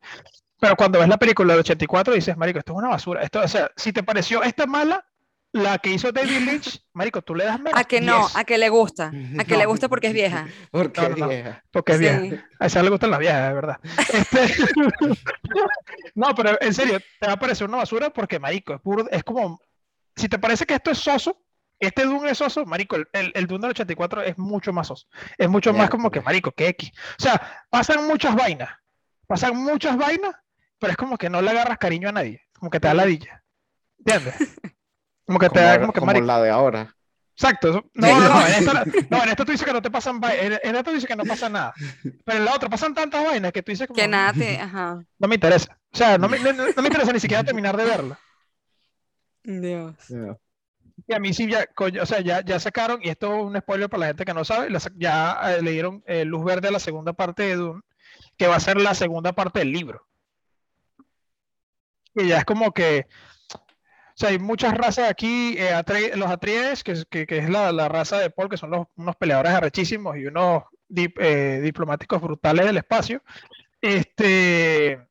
[0.59, 3.23] Pero cuando ves la película del 84 dices, marico, esto es una basura.
[3.23, 5.05] Esto, o sea, si te pareció esta mala,
[5.55, 7.79] la que hizo David Lynch, Marico, tú le das menos.
[7.79, 9.13] A que no, a que le gusta.
[9.39, 10.49] A que le gusta porque es vieja.
[10.73, 11.65] Porque es vieja.
[11.71, 12.49] Porque es vieja.
[12.59, 13.81] A esa le gustan las viejas, de verdad.
[14.13, 14.65] Este,
[16.17, 19.23] no, pero en serio, te va a parecer una basura porque, Marico, es, puro, es
[19.23, 19.61] como.
[20.17, 21.44] Si te parece que esto es soso,
[21.79, 25.07] este Dune es soso, Marico, el, el, Dune del 84 es mucho más soso.
[25.37, 26.93] Es mucho más como que, Marico, que X.
[27.19, 28.71] O sea, pasan muchas vainas.
[29.27, 30.35] Pasan muchas vainas,
[30.79, 32.43] pero es como que no le agarras cariño a nadie.
[32.59, 33.43] Como que te da ladilla.
[33.99, 34.57] ¿Entiendes?
[35.27, 36.95] Como que te da como que como la de ahora.
[37.35, 37.85] Exacto.
[37.95, 40.61] No, no, en esta, no, en esta tú dices que no te pasan vainas.
[40.63, 41.73] En esta tú dices que no pasa nada.
[42.25, 45.03] Pero en la otra pasan tantas vainas que tú dices como, que nada te, ajá.
[45.19, 45.79] No me interesa.
[45.93, 48.19] O sea, no me, no, me interesa ni siquiera terminar de verla.
[49.43, 49.95] Dios.
[51.07, 53.91] Y a mí sí ya, o sea, ya, ya sacaron, y esto es un spoiler
[53.91, 56.79] para la gente que no sabe, ya eh, le dieron eh, luz verde a la
[56.79, 57.83] segunda parte de Dune,
[58.37, 60.07] que va a ser la segunda parte del libro.
[62.15, 63.07] Y ya es como que,
[63.55, 65.73] o sea, hay muchas razas aquí, eh,
[66.15, 69.53] los Atreides, que, que, que es la, la, raza de Paul, que son unos peleadores
[69.53, 70.63] arrechísimos y unos
[70.97, 73.23] eh, diplomáticos brutales del espacio.
[73.81, 75.05] Este,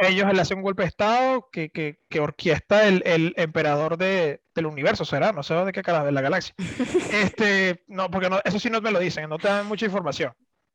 [0.00, 4.42] ellos le hacen un golpe de Estado que, que, que orquesta el, el emperador de,
[4.54, 6.54] del universo, será, no sé de qué cara, de la galaxia.
[7.12, 10.32] Este, no, porque no, eso sí no me lo dicen, no te dan mucha información.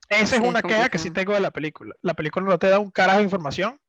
[0.10, 1.96] Esa es una queja que sí tengo de la película.
[2.02, 3.80] La película no te da un carajo de información,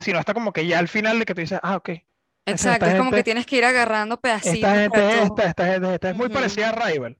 [0.00, 1.90] sino hasta como que ya al final de que tú dices, ah, ok,
[2.44, 4.56] Exacto, es como que tienes que ir agarrando pedacitos.
[4.56, 7.16] Esta gente, esta, esta gente, esta es muy parecida a Rival.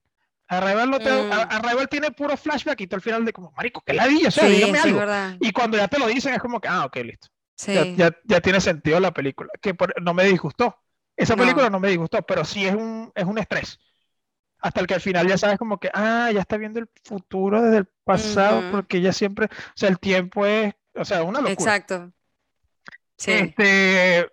[0.48, 1.86] A Rival, no te, mm.
[1.88, 4.54] tiene puro flashback y tú al final de como, marico, qué ladilla, o sea, sí,
[4.54, 5.36] dígame algo.
[5.40, 7.28] Y cuando ya te lo dicen es como que, ah, ok, listo.
[7.66, 10.76] Ya, ya, tiene sentido la película, que no me disgustó.
[11.16, 11.78] Esa película no.
[11.80, 13.78] me disgustó, pero sí es un, es un estrés.
[14.58, 17.60] hasta el que al final ya sabes como que, ah, ya está viendo el futuro
[17.62, 21.52] desde el pasado, porque ya siempre, o sea, el tiempo es, o sea, una locura.
[21.52, 22.12] Exacto.
[23.18, 23.32] Sí.
[23.32, 24.28] Este,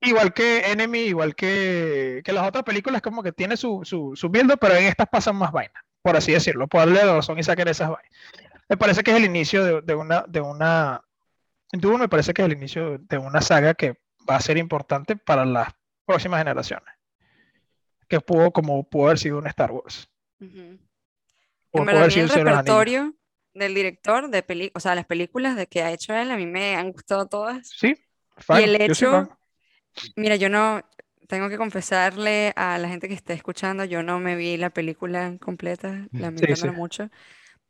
[0.00, 4.28] igual que Enemy, igual que, que las otras películas, como que tiene su, su, su
[4.30, 7.68] build, pero en estas pasan más vainas, por así decirlo, por darle razón y sacar
[7.68, 8.12] esas vainas.
[8.68, 11.02] Me parece que es el inicio de, de una, de una,
[11.72, 15.16] Dune me parece que es el inicio de una saga que va a ser importante
[15.16, 15.72] para las
[16.04, 17.00] próximas generaciones
[18.10, 20.10] que pudo, como pudo haber sido un Star Wars.
[20.40, 20.78] En
[21.72, 23.14] verdad, el repertorio
[23.54, 26.44] del director de películas, o sea, las películas de que ha hecho él, a mí
[26.44, 27.68] me han gustado todas.
[27.68, 27.94] Sí,
[28.48, 29.38] y el hecho,
[30.16, 30.82] mira, yo no,
[31.28, 35.36] tengo que confesarle a la gente que esté escuchando, yo no me vi la película
[35.40, 37.08] completa, lamentándolo mucho,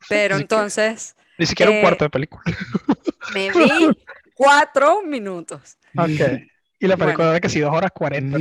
[0.08, 1.14] pero entonces...
[1.40, 2.42] Ni siquiera un eh, cuarto de película.
[3.35, 3.88] Me vi
[4.35, 5.79] cuatro minutos.
[5.96, 6.42] Ok.
[6.79, 8.37] Y la película de que sí, dos horas cuarenta.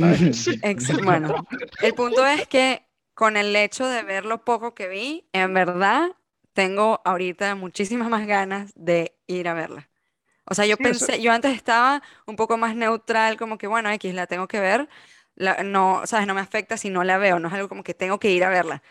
[1.02, 1.46] Bueno,
[1.80, 2.82] el punto es que
[3.14, 6.10] con el hecho de ver lo poco que vi, en verdad
[6.52, 9.88] tengo ahorita muchísimas más ganas de ir a verla.
[10.44, 14.12] O sea, yo pensé, yo antes estaba un poco más neutral, como que bueno, X
[14.12, 14.90] la tengo que ver,
[15.64, 18.18] no, sabes, no me afecta si no la veo, no es algo como que tengo
[18.18, 18.82] que ir a verla.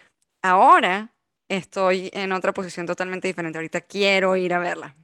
[0.41, 1.13] Ahora
[1.49, 3.57] estoy en otra posición totalmente diferente.
[3.57, 4.95] Ahorita quiero ir a verla.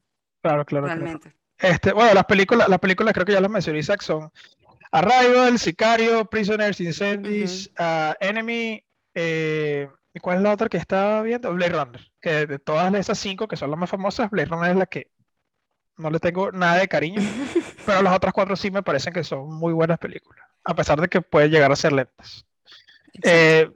[0.42, 0.86] Claro, claro.
[0.86, 1.36] Realmente.
[1.58, 4.32] Este, bueno, las películas, las películas creo que ya las mencioné, Isaac, son
[4.92, 11.54] Arrival, Sicario, Prisoners, Incendies, uh, Enemy, eh, ¿y cuál es la otra que estaba viendo?
[11.54, 12.12] Blade Runner.
[12.22, 15.12] Que de todas esas cinco que son las más famosas, Blade Runner es la que
[15.98, 17.22] no le tengo nada de cariño,
[17.86, 21.08] pero las otras cuatro sí me parecen que son muy buenas películas, a pesar de
[21.08, 22.46] que pueden llegar a ser lentas.
[23.24, 23.72] Eh,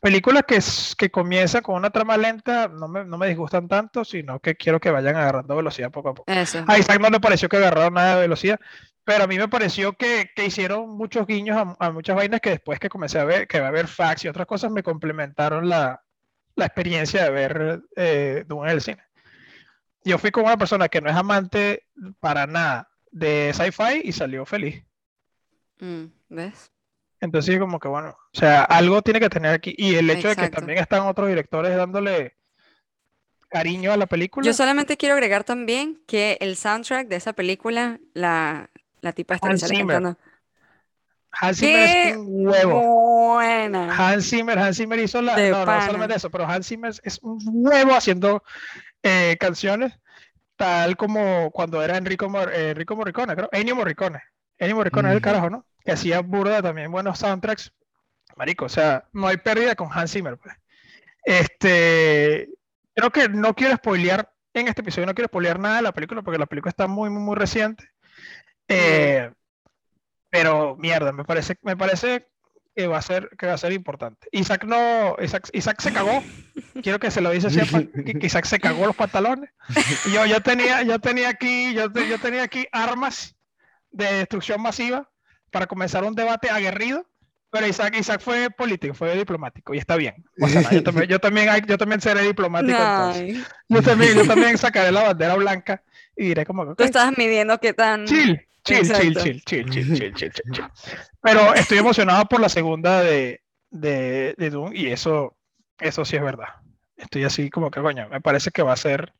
[0.00, 0.58] películas que,
[0.98, 4.80] que comienzan con una trama lenta no me, no me, disgustan tanto, sino que quiero
[4.80, 6.32] que vayan agarrando velocidad poco a poco.
[6.32, 8.58] A Isaac no le pareció que agarraron nada de velocidad,
[9.04, 12.78] pero a mí me pareció que, que hicieron muchos guiños a, muchas vainas que después
[12.78, 16.02] que comencé a ver, que va a haber fax y otras cosas, me complementaron la,
[16.56, 19.02] la experiencia de ver eh, en el cine.
[20.04, 21.86] Yo fui con una persona que no es amante
[22.18, 24.84] para nada de sci-fi y salió feliz.
[25.78, 26.72] Mm, ¿Ves?
[27.22, 29.72] Entonces, como que bueno, o sea, algo tiene que tener aquí.
[29.78, 32.36] Y el hecho de que también están otros directores dándole
[33.48, 34.44] cariño a la película.
[34.44, 38.70] Yo solamente quiero agregar también que el soundtrack de esa película, la,
[39.02, 40.16] la tipa está Hans Zimmer.
[41.30, 43.34] Hans Zimmer es un huevo.
[43.34, 43.94] Buena.
[43.96, 45.36] Hans Zimmer, Hans Zimmer hizo la.
[45.36, 48.42] no, no solamente eso, pero Hans Zimmer es un huevo haciendo
[49.04, 49.92] eh, canciones,
[50.56, 53.48] tal como cuando era Enrico, eh, Enrico Morricone, creo.
[53.52, 54.20] Ennio Morricone.
[54.58, 55.64] Ennio Morricone es el carajo, ¿no?
[55.84, 57.72] Que hacía burda también buenos soundtracks.
[58.36, 60.38] Marico, o sea, no hay pérdida con Hans Zimmer.
[60.38, 60.54] Pues.
[61.24, 62.48] Este,
[62.94, 66.22] creo que no quiero spoilear en este episodio, no quiero spoilear nada de la película
[66.22, 67.88] porque la película está muy, muy, muy reciente.
[68.68, 69.30] Eh,
[70.30, 72.28] pero mierda, me parece, me parece
[72.74, 74.28] que va a ser, que va a ser importante.
[74.32, 76.22] Isaac no, Isaac, Isaac se cagó.
[76.82, 79.50] Quiero que se lo dice siempre, que Isaac se cagó los pantalones.
[80.06, 83.36] Y yo, yo tenía, yo tenía aquí, yo, yo tenía aquí armas
[83.90, 85.11] de destrucción masiva
[85.52, 87.06] para comenzar un debate aguerrido,
[87.50, 90.24] pero Isaac, Isaac fue político, fue diplomático y está bien.
[90.72, 92.78] yo, también, yo, también, yo también seré diplomático.
[93.68, 95.82] Yo, también, yo también sacaré la bandera blanca
[96.16, 96.74] y diré como...
[96.74, 98.06] Tú estás midiendo qué tan...
[98.06, 100.64] Chill, chill, chill, chill, chill, chill, chill, chill, chill,
[101.20, 105.36] Pero estoy emocionado por la segunda de, de, de Doom y eso,
[105.78, 106.48] eso sí es verdad.
[106.96, 109.12] Estoy así como que, coño, me parece que va a ser,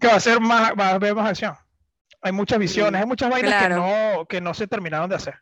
[0.00, 1.56] que va a ser más, va a haber más acción.
[2.22, 5.34] Hay muchas visiones, hay muchas vainas que, no, que no se terminaron de hacer.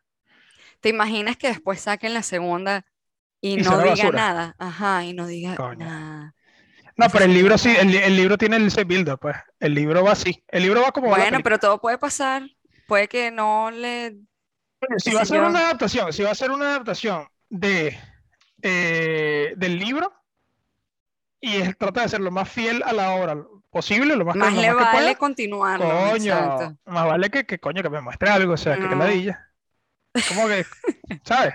[0.83, 2.85] ¿Te imaginas que después saquen la segunda
[3.41, 4.57] y, no diga nada?
[4.59, 6.35] Ajá, y no diga nada.
[6.97, 9.37] No, pero el libro sí, el, libro tiene el build pues.
[9.61, 10.45] El libro va así.
[10.49, 11.09] El libro va como.
[11.09, 12.43] Bueno, pero todo puede pasar.
[12.89, 14.17] Puede que no le.
[14.99, 17.97] si va a ser una adaptación, si va a ser una adaptación de
[18.61, 20.13] eh, del libro
[21.41, 23.41] y trata de ser lo más fiel a la obra
[23.71, 25.79] posible, lo más, más le vale continuar.
[25.79, 29.52] Coño, más vale que, que, coño que me muestre algo, o sea, que, que ladilla.
[30.29, 30.67] Como que,
[31.25, 31.55] ¿sabes?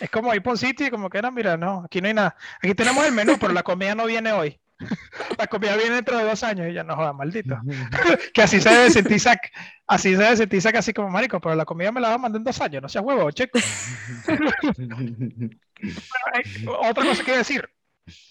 [0.00, 2.14] Es como ir por un sitio y como que era, mira, no, aquí no hay
[2.14, 2.36] nada.
[2.62, 4.58] Aquí tenemos el menú, pero la comida no viene hoy.
[5.38, 7.56] La comida viene dentro de dos años y ya no joda, maldito.
[8.34, 9.52] que así se debe sentir Isaac.
[9.86, 12.18] Así se debe sentir Isaac así como marico, pero la comida me la va a
[12.18, 13.60] mandar en dos años, no seas huevo, checo.
[16.80, 17.68] Otra cosa que decir.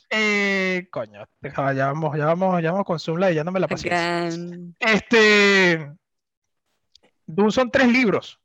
[0.09, 3.69] Eh, coño, ya vamos, ya vamos, ya vamos con Zoom y ya no me la
[3.69, 3.89] pasé.
[4.79, 5.89] Este.
[7.25, 8.40] Dune son tres libros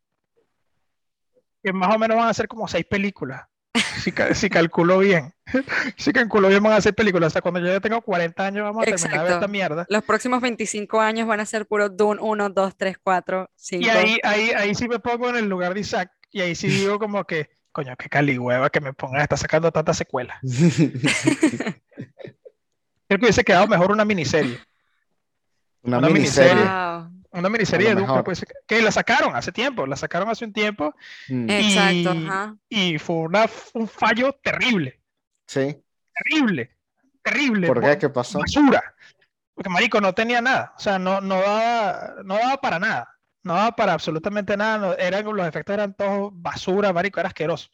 [1.66, 3.42] que más o menos van a ser como seis películas.
[3.98, 5.34] Si, si calculo bien.
[5.96, 7.26] si calculo bien van a ser películas.
[7.26, 9.84] O sea, cuando yo ya tengo 40 años vamos a terminar de ver esta mierda.
[9.88, 13.84] Los próximos 25 años van a ser puro Dune 1, 2, 3, 4, 5.
[13.84, 16.12] Y ahí, ahí, ahí sí me pongo en el lugar de Isaac.
[16.30, 19.96] Y ahí sí digo como que, coño, qué calihueva que me ponga, está sacando tantas
[19.96, 20.38] secuelas.
[20.46, 21.74] Creo
[23.08, 24.60] que hubiese quedado mejor una miniserie.
[25.82, 26.62] Una, miniserie.
[27.36, 28.24] Una miniserie de Doom
[28.66, 30.94] que, la sacaron hace tiempo, la sacaron hace un tiempo.
[31.28, 31.50] Mm.
[31.50, 35.00] Exacto, y fue una, un fallo terrible.
[35.46, 35.76] Sí.
[36.14, 36.70] Terrible,
[37.22, 37.66] terrible.
[37.66, 37.98] ¿Por qué?
[37.98, 38.38] ¿Qué pasó?
[38.38, 38.82] Basura.
[39.54, 43.16] Porque Marico no tenía nada, o sea, no, no, daba, no daba para nada.
[43.42, 44.96] No daba para absolutamente nada.
[44.96, 47.68] eran, los efectos eran todos basura, Marico, era asqueroso.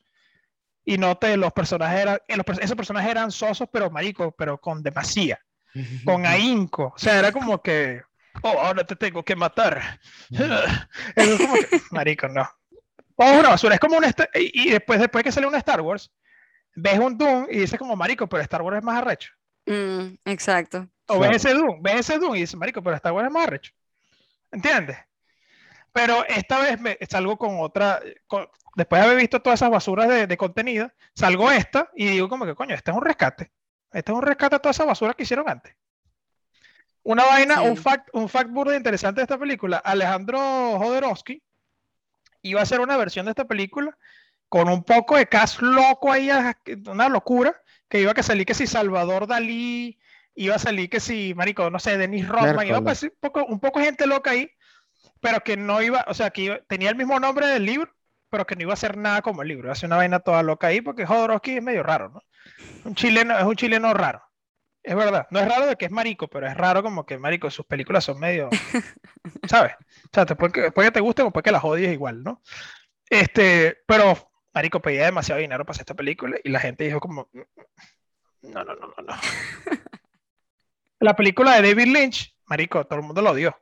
[0.85, 4.83] Y no te, los personajes eran, eh, esos personajes eran sosos, pero Marico, pero con
[4.83, 5.41] demasía,
[6.05, 6.93] con ahínco.
[6.95, 8.03] O sea, era como que,
[8.43, 10.01] oh, ahora te tengo que matar.
[11.17, 12.49] es como que, marico, no.
[13.17, 13.75] Oh, una basura.
[13.75, 14.05] Es como un.
[14.35, 16.11] Y después, después que sale un Star Wars,
[16.75, 19.33] ves un Doom y dices, como, marico, pero Star Wars es más arrecho.
[19.67, 20.89] Mm, exacto.
[21.07, 23.47] O ves ese Doom, ves ese Doom y dices, marico, pero Star Wars es más
[23.47, 23.73] arrecho.
[24.51, 24.99] ¿Entiendes?
[25.93, 28.01] Pero esta vez me salgo con otra.
[28.77, 32.47] después de haber visto todas esas basuras de, de, contenido, salgo esta y digo, como
[32.47, 33.53] que, coño, este es un rescate.
[33.93, 35.75] Este es un rescate a toda esa basura que hicieron antes.
[37.05, 39.79] Una vaina, un fact, un fact burdo interesante de esta película.
[39.79, 40.39] Alejandro
[40.79, 41.43] Jodorowsky
[42.43, 43.97] iba a hacer una versión de esta película
[44.49, 46.31] con un poco de cast loco ahí,
[46.87, 47.57] una locura,
[47.89, 49.99] que iba a salir que si Salvador Dalí,
[50.35, 53.61] iba a salir que si, marico, no sé, Denis Rodman, iba a un poco, un
[53.61, 54.51] poco gente loca ahí,
[55.21, 57.91] pero que no iba, o sea, que tenía el mismo nombre del libro,
[58.29, 60.21] pero que no iba a hacer nada como el libro, iba a hacer una vaina
[60.21, 62.23] toda loca ahí, porque Jodorowsky es medio raro, ¿no?
[62.85, 64.23] Un chileno, es un chileno raro.
[64.83, 67.51] Es verdad, no es raro de que es marico, pero es raro como que marico,
[67.51, 68.51] sus películas son medio,
[69.49, 69.75] ¿sabes?
[69.75, 72.43] O sea, después que, después que te guste, después que las odies igual, ¿no?
[73.09, 77.29] Este, pero marico, pedía demasiado dinero para hacer esta película y la gente dijo como,
[78.43, 79.15] no, no, no, no, no.
[81.01, 83.57] la película de David Lynch, marico, todo el mundo lo odió.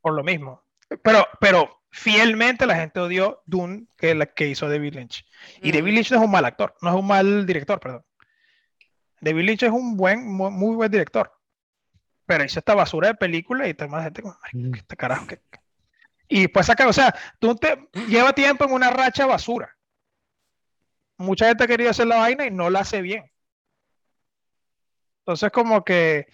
[0.00, 0.62] Por lo mismo.
[1.02, 5.26] Pero, pero fielmente la gente odió Dune, que la que hizo David Lynch.
[5.62, 8.04] Y David Lynch no es un mal actor, no es un mal director, perdón.
[9.24, 11.32] David Lynch es un buen, muy, buen director.
[12.26, 14.74] Pero hizo esta basura de película y está más gente como, mm.
[14.74, 15.40] este carajo que...
[16.28, 19.76] Y pues saca, o sea, tú te lleva tiempo en una racha basura.
[21.16, 23.30] Mucha gente ha querido hacer la vaina y no la hace bien.
[25.20, 26.26] Entonces, como que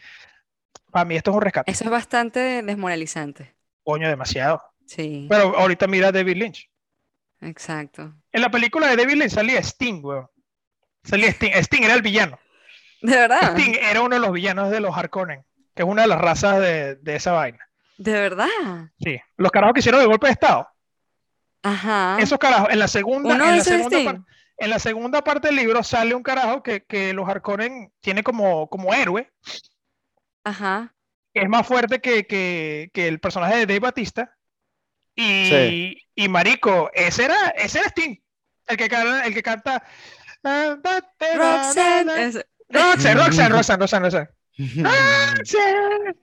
[0.90, 1.70] para mí esto es un rescate.
[1.70, 3.54] Eso es bastante desmoralizante.
[3.84, 4.62] Coño, demasiado.
[4.86, 5.26] Sí.
[5.28, 6.70] Pero ahorita mira a David Lynch.
[7.40, 8.14] Exacto.
[8.32, 10.28] En la película de David Lynch salía Sting, weón.
[11.04, 11.52] Salía Sting.
[11.52, 12.38] Sting era el villano.
[13.02, 13.56] ¿De verdad?
[13.56, 16.60] Sting era uno de los villanos de los Harkonnen, que es una de las razas
[16.60, 17.58] de, de esa vaina.
[17.96, 18.48] ¿De verdad?
[18.98, 19.20] Sí.
[19.36, 20.68] Los carajos que hicieron el golpe de Estado.
[21.62, 22.16] Ajá.
[22.18, 24.24] Esos carajos, en la segunda, en la segunda,
[24.56, 28.68] en la segunda, parte del libro sale un carajo que, que los Harkonnen tiene como,
[28.68, 29.30] como héroe.
[30.44, 30.94] Ajá.
[31.34, 34.34] es más fuerte que, que, que, el personaje de Dave Batista.
[35.14, 38.16] Y, y Marico, ese era, ese era Sting.
[38.66, 39.82] El que, el que canta.
[40.42, 42.44] Roxanne.
[42.70, 44.28] Roxanne, Roxanne, Roxanne, Roxanne, Roxanne.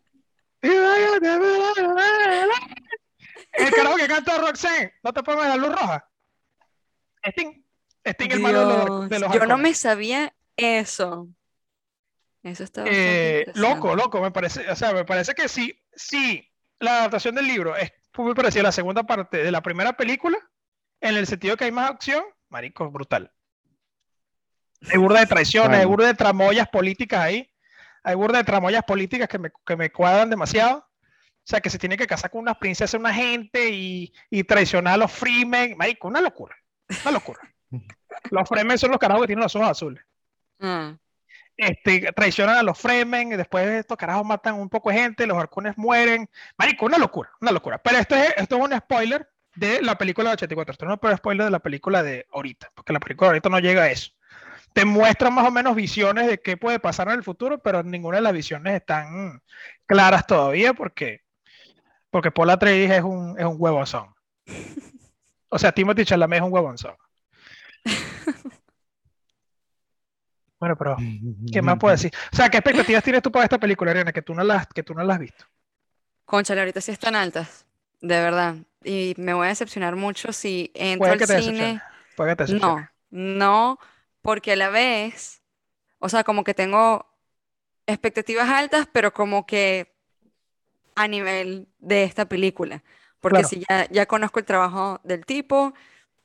[3.53, 6.09] El carajo que canta Roxanne, ¿no te pongas la luz roja?
[7.23, 7.63] Sting.
[8.05, 11.27] Sting, el malo de los, Yo no me sabía eso.
[12.43, 14.69] Eso está eh, Loco, loco, me parece.
[14.69, 16.47] O sea, me parece que sí, sí,
[16.79, 20.37] la adaptación del libro es muy parecida a la segunda parte de la primera película,
[21.01, 23.31] en el sentido que hay más acción, marico, brutal.
[24.89, 27.51] Hay burda de traiciones, hay burda de tramoyas políticas ahí.
[28.03, 30.79] Hay burda de tramoyas políticas que me, que me cuadran demasiado.
[30.79, 34.95] O sea, que se tiene que casar con unas princesas, una gente y, y traicionar
[34.95, 35.77] a los Freemen.
[35.77, 36.55] Marico, una locura.
[37.03, 37.39] Una locura.
[38.31, 40.03] los Fremen son los carajos que tienen los ojos azules.
[40.59, 40.91] Mm.
[41.57, 45.37] Este, traicionan a los Fremen, y después estos carajos matan un poco de gente, los
[45.37, 46.29] arcones mueren.
[46.57, 47.77] Marico, una locura, una locura.
[47.79, 50.71] Pero esto es, esto es un spoiler de la película de 84.
[50.73, 53.49] Esto no es un spoiler de la película de ahorita, porque la película de ahorita
[53.49, 54.11] no llega a eso
[54.73, 58.17] te muestran más o menos visiones de qué puede pasar en el futuro, pero ninguna
[58.17, 59.41] de las visiones están
[59.85, 61.21] claras todavía porque,
[62.09, 64.13] porque Paul Atreides es un, es un huevonzón.
[65.49, 66.93] O sea, Timothy Chalamet es un huevonzón.
[70.59, 70.97] Bueno, pero
[71.51, 72.11] ¿qué más puedo decir?
[72.33, 74.83] O sea, ¿qué expectativas tienes tú para esta película, Ariana, que tú no la, que
[74.83, 75.45] tú no la has visto?
[76.25, 77.65] Conchale, ahorita sí están altas,
[78.01, 78.55] de verdad.
[78.83, 81.81] Y me voy a decepcionar mucho si entro al cine.
[82.15, 83.79] Puede que te no, no,
[84.27, 85.41] porque a la vez,
[85.99, 87.05] o sea, como que tengo
[87.85, 89.95] expectativas altas, pero como que
[90.95, 92.83] a nivel de esta película.
[93.21, 95.73] Porque si ya, ya conozco el trabajo del tipo,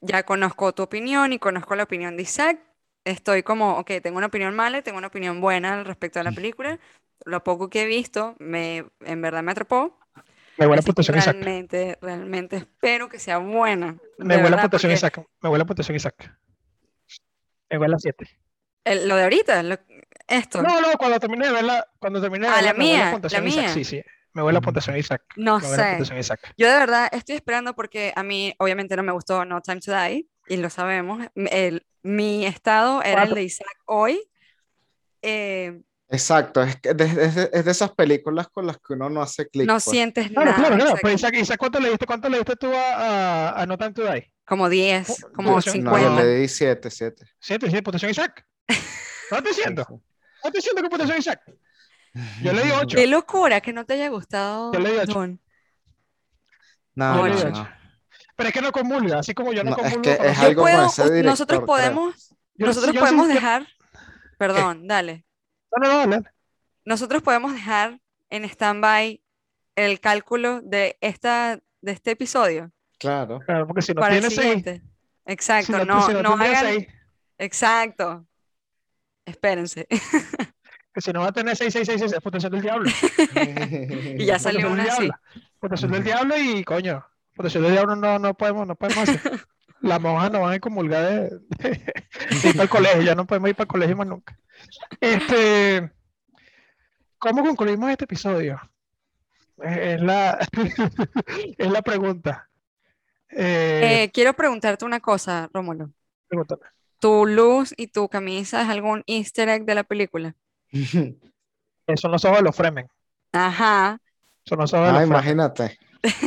[0.01, 2.59] ya conozco tu opinión y conozco la opinión de Isaac,
[3.05, 6.33] estoy como, ok, tengo una opinión mala y tengo una opinión buena respecto de la
[6.33, 6.81] película.
[7.25, 9.97] Lo poco que he visto, me, en verdad me atrapó.
[10.57, 11.25] Me huele a Isaac.
[11.25, 13.97] Realmente, realmente espero que sea buena.
[14.19, 15.25] Me huele a puntuación Isaac.
[15.41, 16.37] Me huele a puntuación Isaac.
[17.73, 18.29] Me huele a 7.
[19.07, 19.63] lo de ahorita,
[20.29, 20.63] esto.
[20.63, 23.69] No, no, cuando termine de verla, cuando termine de ah, la mía, la mía.
[23.71, 24.03] Sí, sí.
[24.35, 25.23] Me huele a puntuación Isaac.
[25.37, 25.99] No sé.
[26.57, 29.93] Yo de verdad estoy esperando porque a mí obviamente no me gustó No Time to
[29.93, 31.27] Die y lo sabemos.
[31.35, 34.23] El, mi estado era el de Isaac hoy.
[35.23, 35.81] Eh,
[36.13, 37.05] Exacto, es, es, de,
[37.53, 39.67] es, de, esas películas con las que uno no hace clic.
[39.67, 39.85] No pues.
[39.85, 40.55] sientes nada.
[40.55, 43.67] Claro, claro, pues Isaac, Isaac, ¿cuánto le diste, cuánto le diste tú a, a, a
[43.67, 44.31] No Time to Die?
[44.45, 45.91] Como 10, como 50.
[45.91, 47.25] No, yo le di 7, 7.
[47.41, 48.47] 7, 7, puntuación Isaac.
[49.31, 49.87] ¿No te diciendo?
[50.45, 51.41] ¿No te diciendo que puntuación Isaac?
[52.43, 52.95] Yo le di 8.
[52.95, 54.71] Qué locura que no te haya gustado.
[54.71, 55.19] Yo le di 8.
[56.95, 57.69] No, no, no,
[58.37, 60.11] Pero es que no comulga, así como yo no, no comulgo.
[60.11, 63.67] Es que es algo puedo, con ese director, nosotros podemos, nosotros podemos dejar,
[64.37, 65.25] perdón, dale.
[65.81, 66.23] No, no,
[66.85, 68.01] Nosotros podemos dejar
[68.31, 69.23] en stand-by
[69.77, 72.71] el cálculo de, esta, de este episodio.
[72.99, 73.41] Claro.
[73.41, 74.65] Claro, porque si no tiene seis.
[75.25, 76.87] Exacto, si no, no, no, hagan...
[77.39, 78.27] Exacto.
[79.25, 79.87] Espérense.
[80.93, 82.91] que si no va a tener 666 es potencial del diablo.
[84.19, 85.09] y ya salió una así.
[85.59, 87.05] Potencial del diablo y coño,
[87.35, 89.21] potencial del diablo no, no podemos, no podemos hacer.
[89.81, 93.49] Las monjas no van a comulgar de, de, ir para el colegio, ya no podemos
[93.51, 94.39] ir para el colegio más nunca.
[95.01, 95.91] Este,
[97.19, 98.61] ¿Cómo concluimos este episodio?
[99.63, 100.39] Es la,
[101.59, 102.49] es la pregunta.
[103.31, 105.91] Eh, eh, quiero preguntarte una cosa, Rómulo.
[106.27, 106.63] Pregúntame.
[106.99, 110.35] ¿Tu luz y tu camisa es algún easter egg de la película?
[111.95, 112.89] Son los ojos de los Fremen.
[113.33, 113.99] Ajá.
[114.45, 115.79] Son los ojos de ah, los imagínate.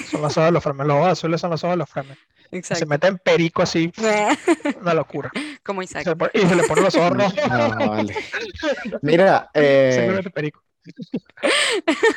[0.09, 0.87] Son los ojos de los Fremen.
[0.87, 2.17] Los ojos azules son los ojos de los Fremen.
[2.51, 2.79] Exacto.
[2.79, 3.91] Se meten perico así.
[4.81, 5.31] una locura.
[5.63, 6.07] Como Isaac.
[6.33, 7.35] y se le ponen los ojos rojos.
[7.49, 8.15] No, vale.
[9.01, 9.91] Mira, eh...
[9.93, 10.65] Se mete perico.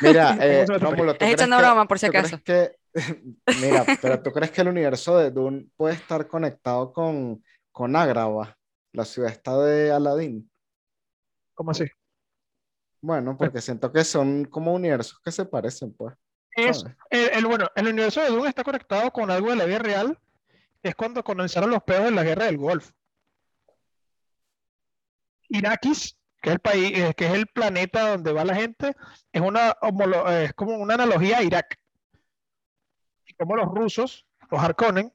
[0.01, 2.41] Mira, eh, Rómulo, Estás echando broma por si acaso.
[2.43, 2.75] Que,
[3.61, 8.57] mira, pero ¿tú crees que el universo de Dune puede estar conectado con, con Agrava,
[8.93, 10.49] la ciudad está de Aladdin?
[11.53, 11.85] ¿Cómo así?
[13.01, 16.15] Bueno, porque siento que son como universos que se parecen, pues.
[16.51, 20.19] Es, el, bueno, el universo de Dune está conectado con algo de la vida real.
[20.81, 22.91] Es cuando comenzaron los peos de la guerra del Golfo.
[25.49, 28.95] Irakis, que es el país, eh, que es el planeta donde va la gente,
[29.31, 31.77] es una eh, es como una analogía a Irak.
[33.25, 35.13] Y como los rusos, los Harkonnen,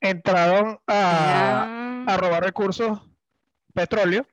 [0.00, 3.00] entraron a, a robar recursos,
[3.74, 4.26] petróleo,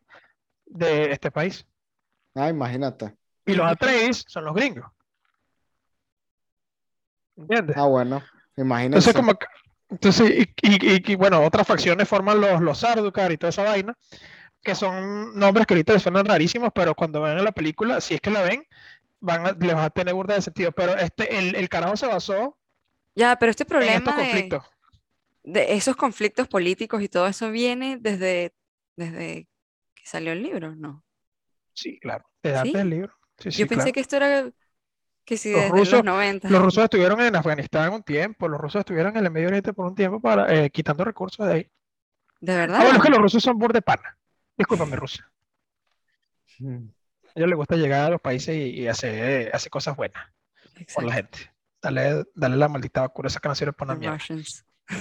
[0.65, 1.65] de este país.
[2.35, 3.15] Ah, imagínate.
[3.45, 4.85] Y los Atreides son los gringos.
[7.39, 7.77] ¿Entiendes?
[7.77, 8.21] Ah, bueno,
[8.57, 8.85] imagínate.
[8.85, 9.33] Entonces, como,
[9.89, 13.95] entonces y, y, y, bueno, otras facciones forman los, los Sardaukar y toda esa vaina,
[14.61, 18.21] que son nombres que ahorita les suenan rarísimos, pero cuando ven la película, si es
[18.21, 18.63] que la ven,
[19.19, 20.71] van a, les va a tener burda de sentido.
[20.71, 22.57] Pero este, el, el carajo se basó.
[23.15, 23.93] Ya, pero este problema.
[23.93, 24.63] En estos conflictos.
[25.43, 28.53] De, de esos conflictos políticos y todo eso viene desde,
[28.95, 29.47] desde
[29.95, 31.03] que salió el libro, ¿no?
[31.73, 33.13] Sí, claro, desde antes del libro.
[33.37, 33.93] Sí, sí, Yo pensé claro.
[33.93, 34.51] que esto era
[35.29, 36.49] que sí, Los desde rusos- los 90.
[36.49, 39.85] Los rusos estuvieron en Afganistán un tiempo, los rusos estuvieron en el Medio Oriente por
[39.85, 41.71] un tiempo para eh, quitando recursos de ahí.
[42.41, 42.81] ¿De Ah, verdad?
[42.81, 44.17] bueno, es que los rusos son borde pana.
[44.57, 45.31] Discúlpame, Rusia.
[46.59, 46.87] Mm.
[47.27, 50.25] A ellos les gusta llegar a los países y, y hacer, hacer cosas buenas
[50.95, 51.37] por la Exacto.
[51.37, 51.53] gente.
[51.81, 54.17] Dale, dale la maldita vacuna esa que no sirve para una.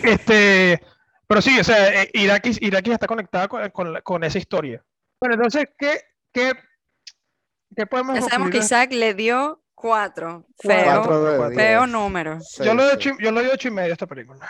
[0.05, 0.81] Este,
[1.27, 4.85] pero sí, o sea, eh, Irakis, Irakis está conectada con, con con esa historia.
[5.21, 6.03] Bueno, entonces, ¿qué,
[6.33, 6.53] qué,
[7.75, 8.59] qué podemos Ya sabemos que?
[8.59, 10.47] Isaac le dio cuatro.
[10.59, 12.41] Feo, Cuatro de feo número.
[12.41, 13.09] Sí, Yo le doy sí.
[13.11, 14.49] ocho, yo le doy ocho y medio a esta película.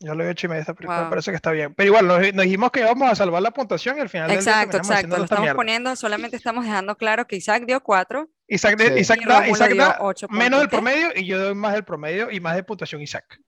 [0.00, 1.74] Yo le doy ocho y medio a esta película, me parece que está bien.
[1.74, 4.38] Pero igual, nos, nos dijimos que íbamos a salvar la puntuación y al final del
[4.38, 5.08] día Exacto, exacto.
[5.08, 5.56] Lo esta estamos mierda.
[5.56, 9.00] poniendo, solamente estamos dejando claro que Isaac dio cuatro Isaac, Sí.
[9.00, 12.30] Isaac da, Isaac dio da ocho menos del promedio y yo doy más del promedio
[12.30, 13.40] y más de puntuación Isaac.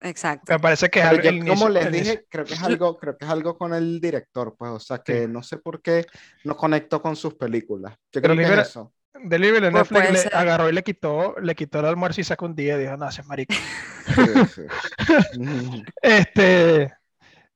[0.00, 0.52] Exacto.
[0.52, 3.24] Me parece que es algo- yo, como les dije, creo que es algo, creo que
[3.24, 6.06] es algo con el director, pues, o sea, que no sé por qué
[6.44, 7.94] no conecto con sus películas.
[8.12, 8.92] Yo creo que libera- es eso.
[9.22, 10.34] Delivery Pues Netflix puede le ser.
[10.36, 13.08] agarró y le quitó, le quitó el almuerzo y sacó un día y dijo, no,
[13.08, 13.54] ese es marico.
[14.06, 14.22] Sí,
[14.54, 14.62] sí.
[16.02, 16.92] Este,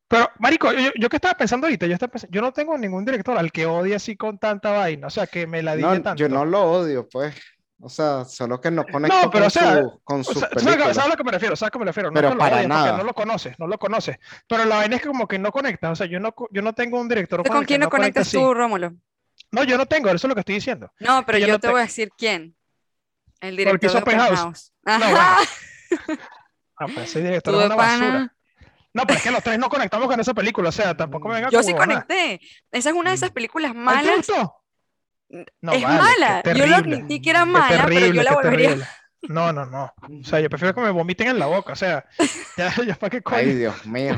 [0.08, 3.04] pero, marico, yo, yo que estaba pensando ahorita, yo, estaba pensando, yo no tengo ningún
[3.04, 6.02] director al que odie así con tanta vaina, o sea, que me la diga No,
[6.02, 6.20] tanto.
[6.20, 7.34] yo no lo odio, pues.
[7.84, 10.48] O sea, solo que no conecto pero, con, o sea, su- con O sus sea,
[10.54, 11.56] ¿sabes, a lo que me refiero?
[11.56, 12.10] ¿Sabes a lo que me refiero?
[12.10, 12.96] No Pero para porque nada.
[12.96, 14.18] no lo conoces, no lo conoces.
[14.46, 15.90] Pero la vaina es que como que no conecta.
[15.90, 18.54] O sea, yo no, yo no tengo un director con, ¿Con quién no conectas tú,
[18.54, 18.92] Rómulo?
[19.50, 20.90] No, yo no tengo, eso es lo que estoy diciendo.
[20.98, 22.56] No, pero yo yo, no te voy a decir quién.
[23.40, 24.30] El director de Penthouse.
[24.30, 24.72] Penthouse.
[24.84, 25.38] No, Ajá.
[26.78, 28.04] Ah, pues ese director es de una pana.
[28.06, 28.34] basura.
[28.94, 30.70] No, pero es que los tres no conectamos con esa película.
[30.70, 32.40] O sea, tampoco me venga Yo sí conecté.
[32.72, 34.16] Esa es una de esas películas ¿Ay, te malas.
[34.16, 34.56] gustó?
[35.60, 36.42] No, es vale, mala.
[36.54, 38.68] Yo lo admití que era mala, pero yo la volvería.
[38.70, 38.86] terrible.
[39.28, 39.92] No, no, no.
[40.20, 41.72] O sea, yo prefiero que me vomiten en la boca.
[41.72, 42.04] O sea,
[42.56, 43.38] ya, ya para qué coño.
[43.38, 44.16] Ay, Dios mío.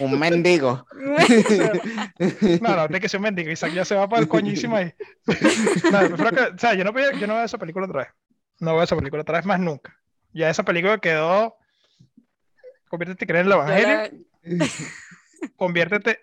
[0.00, 0.86] Un mendigo.
[2.60, 3.50] no, no, tiene que ser un mendigo.
[3.50, 4.94] Isaac ya se va para el coñísimo ahí.
[5.26, 8.08] no, prefiero que, o sea, yo no, yo no veo esa película otra vez.
[8.58, 9.96] No veo esa película otra vez más nunca.
[10.32, 11.56] Ya esa película quedó.
[12.88, 14.26] Conviértete y creer en el evangelio.
[15.56, 16.18] Conviértete,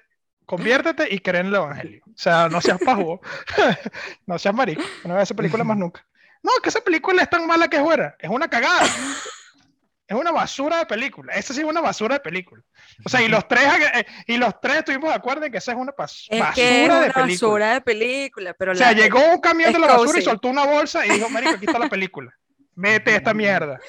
[0.46, 2.04] conviértete y cree en el evangelio.
[2.06, 3.20] O sea, no seas pajo.
[4.28, 4.84] no seas marico.
[5.04, 6.06] No veo esa película más nunca.
[6.44, 8.16] No, que esa película es tan mala que es buena.
[8.20, 8.88] Es una cagada.
[10.10, 11.34] Es una basura de película.
[11.34, 12.64] Esa sí es una basura de película.
[13.04, 15.74] O sea, y los tres, eh, y los tres estuvimos de acuerdo en que esa
[15.74, 17.26] es una basura de película.
[17.26, 18.54] basura de película.
[18.54, 21.30] Pero o sea, llegó un camión de la basura y soltó una bolsa y dijo,
[21.30, 22.34] marico, aquí está la película.
[22.74, 23.82] Vete esta mierda.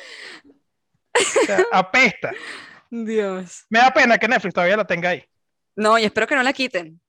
[1.14, 2.32] O sea, apesta.
[2.90, 3.66] Dios.
[3.68, 5.24] Me da pena que Netflix todavía la tenga ahí.
[5.76, 7.00] No, y espero que no la quiten.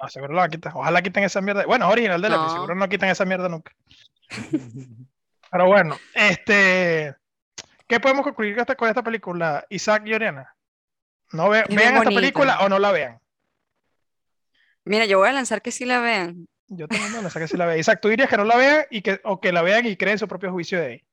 [0.00, 0.72] No, seguro la quitan.
[0.76, 1.66] Ojalá quiten esa mierda.
[1.66, 2.50] Bueno, original de la no.
[2.52, 3.72] seguro no quitan esa mierda nunca.
[5.50, 7.14] Pero bueno, este,
[7.86, 10.54] ¿qué podemos concluir con esta película, Isaac y Oriana?
[11.32, 13.20] ¿No vean esta película o no la vean?
[14.84, 16.48] Mira, yo voy a lanzar que sí la vean.
[16.68, 17.78] Yo también voy a lanzar que sí la vean.
[17.78, 20.18] Isaac, tú dirías que no la vean y que, o que la vean y creen
[20.18, 21.04] su propio juicio de ahí.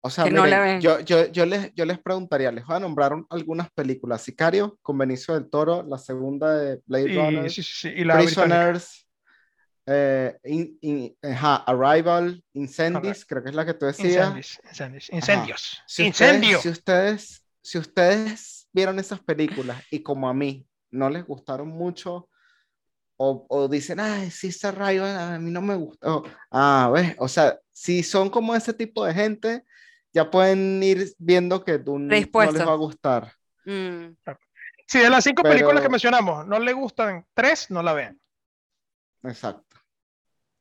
[0.00, 3.68] O sea, miren, yo, yo, yo, les, yo les preguntaría, les voy a nombrar algunas
[3.72, 4.22] películas.
[4.22, 9.05] Sicario, con Benicio del Toro, la segunda de Blade Runner, sí, sí, y la Prisoners,
[9.86, 10.36] eh,
[11.32, 14.34] Arrival, Incendies, creo que es la que tú decías.
[14.64, 15.82] Incendies, incendios.
[15.86, 16.60] Si Incendio.
[16.60, 22.28] si, ustedes, si ustedes vieron esas películas y como a mí no les gustaron mucho,
[23.16, 26.24] o, o dicen, ay, sí, está Arrival, a mí no me gustó.
[26.50, 29.64] Ah, ves, o sea, si son como ese tipo de gente,
[30.12, 33.32] ya pueden ir viendo que tú no les va a gustar.
[33.64, 34.16] Mm.
[34.86, 38.20] Si de las cinco películas que mencionamos no le gustan tres, no la vean.
[39.24, 39.65] Exacto.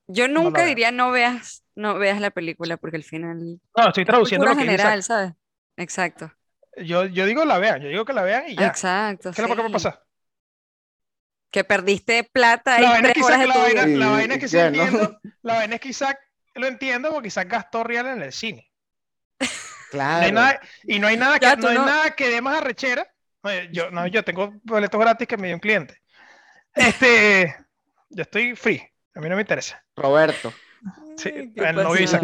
[0.07, 3.59] Yo nunca diría no veas, no veas la película porque al final.
[3.75, 5.33] No, estoy traduciendo lo que general, ¿sabes?
[5.77, 6.31] Exacto.
[6.77, 8.67] Yo, yo digo la vean, yo digo que la vean y ya.
[8.67, 9.31] Exacto.
[9.31, 10.03] ¿Qué es lo que va a pasar?
[11.49, 14.57] Que perdiste plata y la vaina, es que la, vaina, la vaina es que sí
[14.57, 16.19] entiendo, la vaina es que Isaac
[16.53, 18.69] lo entiendo porque Isaac gastó real en el cine.
[19.91, 20.59] Claro.
[20.83, 23.07] y no hay nada que, no, hay nada que dé más arrechera.
[23.71, 26.01] Yo, no, yo tengo boletos gratis que me dio un cliente.
[26.73, 27.55] Este,
[28.09, 28.81] yo estoy free.
[29.15, 29.83] A mí no me interesa.
[29.95, 30.53] Roberto.
[31.17, 32.23] Sí, el novio Isaac.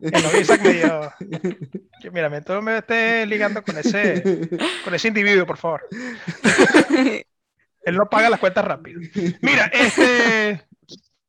[0.00, 1.12] El novio Isaac me dio.
[2.12, 4.48] mira, me, me esté ligando con ese,
[4.84, 5.86] con ese individuo, por favor.
[7.82, 9.00] Él no paga las cuentas rápido.
[9.42, 10.66] Mira, este.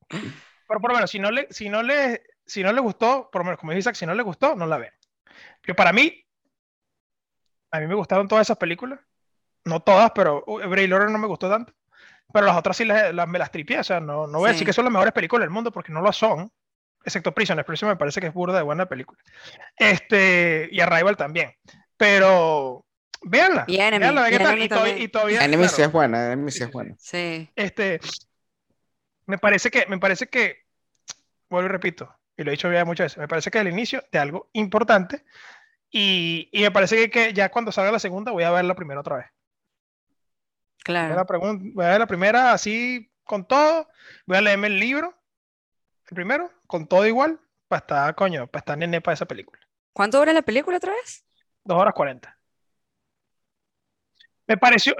[0.07, 3.41] Pero por lo menos, si no le, si no le, si no le gustó, por
[3.41, 4.91] lo menos como dice Isaac, si no le gustó, no la ve.
[5.67, 6.25] Yo para mí,
[7.71, 8.99] a mí me gustaron todas esas películas.
[9.65, 11.73] No todas, pero Bray no me gustó tanto.
[12.33, 14.65] Pero las otras sí las, me las tripié, o sea, no, no voy a decir
[14.65, 16.51] que son las mejores películas del mundo porque no lo son,
[17.03, 17.65] excepto Prisoners.
[17.65, 19.19] Prisoners me parece que es burda de buena película.
[19.75, 21.53] Este, y Arrival también.
[21.97, 22.85] Pero
[23.21, 23.65] véanla.
[23.67, 23.99] Y Enemy.
[23.99, 26.95] Véanla, y, todavía, y todavía Enemy sí es buena, Enemy sí es buena.
[26.97, 27.49] Sí.
[27.55, 27.99] Este,
[29.25, 30.65] me parece que, me parece que,
[31.49, 33.71] vuelvo y repito, y lo he dicho ya muchas veces, me parece que es el
[33.71, 35.23] inicio de algo importante
[35.89, 38.75] y, y me parece que, que ya cuando salga la segunda voy a ver la
[38.75, 39.25] primera otra vez.
[40.83, 41.25] Claro.
[41.39, 43.87] Voy a, ver la primera así con todo.
[44.25, 45.15] Voy a leerme el libro,
[46.09, 49.61] el primero, con todo igual, para estar, coño, para estar nene para esa película.
[49.93, 51.25] ¿Cuánto dura la película otra vez?
[51.63, 52.37] Dos horas cuarenta.
[54.47, 54.95] Me pareció,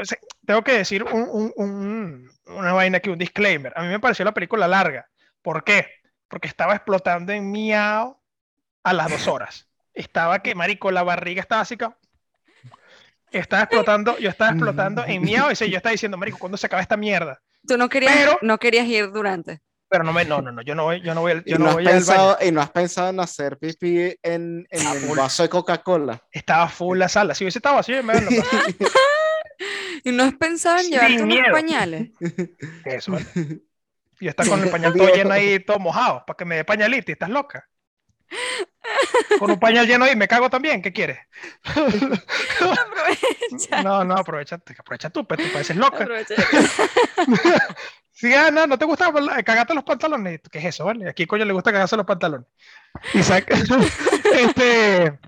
[0.46, 3.74] tengo que decir una vaina aquí, un disclaimer.
[3.76, 5.10] A mí me pareció la película larga.
[5.42, 5.90] ¿Por qué?
[6.28, 8.18] Porque estaba explotando en miau
[8.84, 9.68] a las dos horas.
[9.94, 11.98] Estaba que, marico, la barriga estaba así como
[13.32, 16.82] estaba explotando, yo estaba explotando en miedo y yo estaba diciendo, marico, ¿cuándo se acaba
[16.82, 17.42] esta mierda?
[17.68, 19.62] Tú no querías, no querías ir durante.
[19.90, 21.74] Pero no me, no, no, no, yo no voy, yo no voy, yo ¿Y no,
[21.74, 26.22] voy pensado, Y no has pensado en hacer pipí en, en el vaso de Coca-Cola.
[26.32, 28.14] Estaba full la sala, si hubiese estado así, me
[30.04, 32.10] Y no has pensado en llevarte unos pañales.
[32.86, 33.26] Eso, ¿vale?
[34.22, 37.12] Y está con el pañal todo lleno ahí, todo mojado, para que me dé pañalito,
[37.12, 37.68] estás loca.
[39.40, 41.20] Con un pañal lleno ahí, me cago también, ¿qué quieres?
[42.62, 43.84] Aprovecha.
[43.84, 46.08] No, no, aprovecha, aprovecha tú, pero pues, tú pareces loca.
[48.12, 49.12] Si ah, no, no te gusta
[49.44, 50.42] cagarte los pantalones.
[50.52, 51.10] ¿Qué es eso, vale?
[51.10, 52.48] Aquí coño le gusta cagarse los pantalones.
[53.14, 53.50] Isaac,
[54.34, 55.20] este,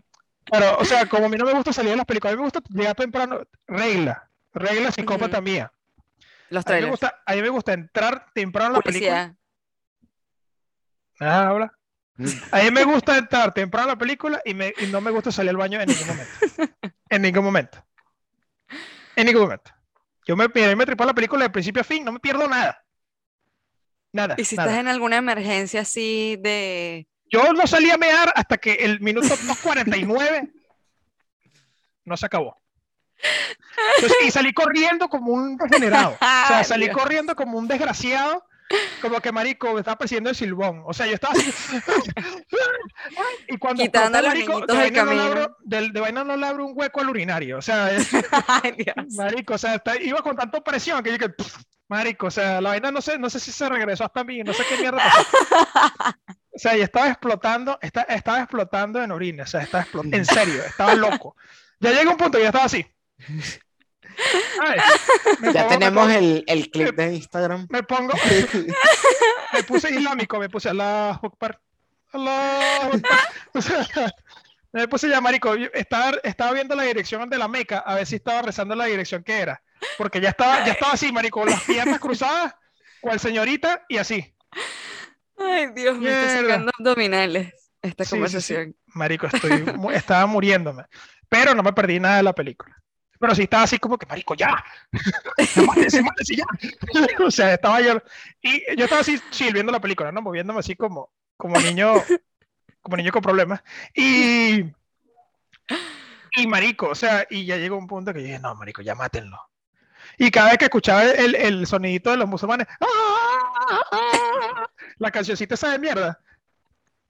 [0.51, 2.41] pero, o sea, como a mí no me gusta salir en las películas, a mí
[2.41, 5.71] me gusta llegar temprano, regla, regla psicópata mía.
[6.49, 9.35] Los a mí, me gusta, a mí me gusta entrar temprano en la película.
[11.19, 11.73] Ah, habla.
[12.51, 15.31] A mí me gusta entrar temprano a la película y, me, y no me gusta
[15.31, 16.33] salir al baño en ningún momento.
[17.09, 17.85] En ningún momento.
[19.15, 19.71] En ningún momento.
[20.25, 22.83] Yo me, me tripo la película de principio a fin, no me pierdo nada.
[24.11, 24.35] Nada.
[24.37, 24.69] ¿Y si nada.
[24.69, 29.27] estás en alguna emergencia así de Yo no salí a mear hasta que el minuto
[29.27, 30.51] 2.49
[32.05, 32.61] no se acabó.
[34.25, 36.13] y salí corriendo como un degenerado.
[36.13, 38.45] O sea, salí corriendo como un desgraciado.
[39.01, 40.83] Como que marico, me estaba persiguiendo el silbón.
[40.85, 41.51] O sea, yo estaba así.
[43.47, 46.73] y cuando Quitando los marico, de, vaina no de, de, vaina no le abro un
[46.75, 47.57] hueco al urinario.
[47.57, 47.91] O sea,
[49.15, 51.33] marico, o sea, iba con tanta presión que yo que.
[51.87, 54.53] marico, o sea, la vaina no sé, no sé si se regresó hasta mí, no
[54.53, 55.23] sé qué mierda pasó.
[56.55, 60.61] O sea, y estaba explotando, estaba explotando en orina, o sea, estaba explotando, en serio,
[60.63, 61.35] estaba loco.
[61.79, 62.85] Ya llega un punto y ya estaba así.
[65.53, 67.67] Ya tenemos el, el, clip de Instagram.
[67.69, 68.13] Me pongo.
[69.53, 71.19] me puse islámico, me puse a la
[74.71, 75.53] me puse ya, marico.
[75.73, 79.23] Estaba, estaba viendo la dirección de la Meca, a ver si estaba rezando la dirección
[79.23, 79.61] que era.
[79.97, 82.55] Porque ya estaba, ya estaba así, marico, con las piernas cruzadas,
[83.01, 84.33] cual señorita, y así.
[85.37, 88.75] Ay, Dios, me está sacando abdominales esta conversación.
[88.87, 90.85] Marico, estoy, estaba muriéndome.
[91.29, 92.75] Pero no me perdí nada de la película
[93.23, 94.61] pero sí estaba así como que, marico, ya,
[96.35, 96.45] ya.
[97.25, 98.01] o sea, estaba yo,
[98.41, 100.21] y yo estaba así, sí, viendo la película, ¿no?
[100.21, 101.93] Moviéndome así como, como niño,
[102.81, 103.63] como niño con problemas.
[103.95, 104.65] Y,
[106.33, 108.93] y marico, o sea, y ya llegó un punto que yo dije, no, marico, ya
[108.93, 109.39] mátenlo.
[110.17, 114.67] Y cada vez que escuchaba el, el sonidito de los musulmanes, ¡ah!
[114.97, 116.19] la cancioncita esa de mierda,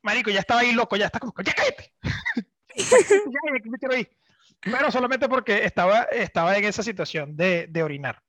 [0.03, 1.91] marico, ya estaba ahí loco, ya está como, ya cállate.
[2.75, 4.22] ya, me quiero ir.
[4.63, 8.21] Pero solamente porque estaba, estaba en esa situación de, de orinar.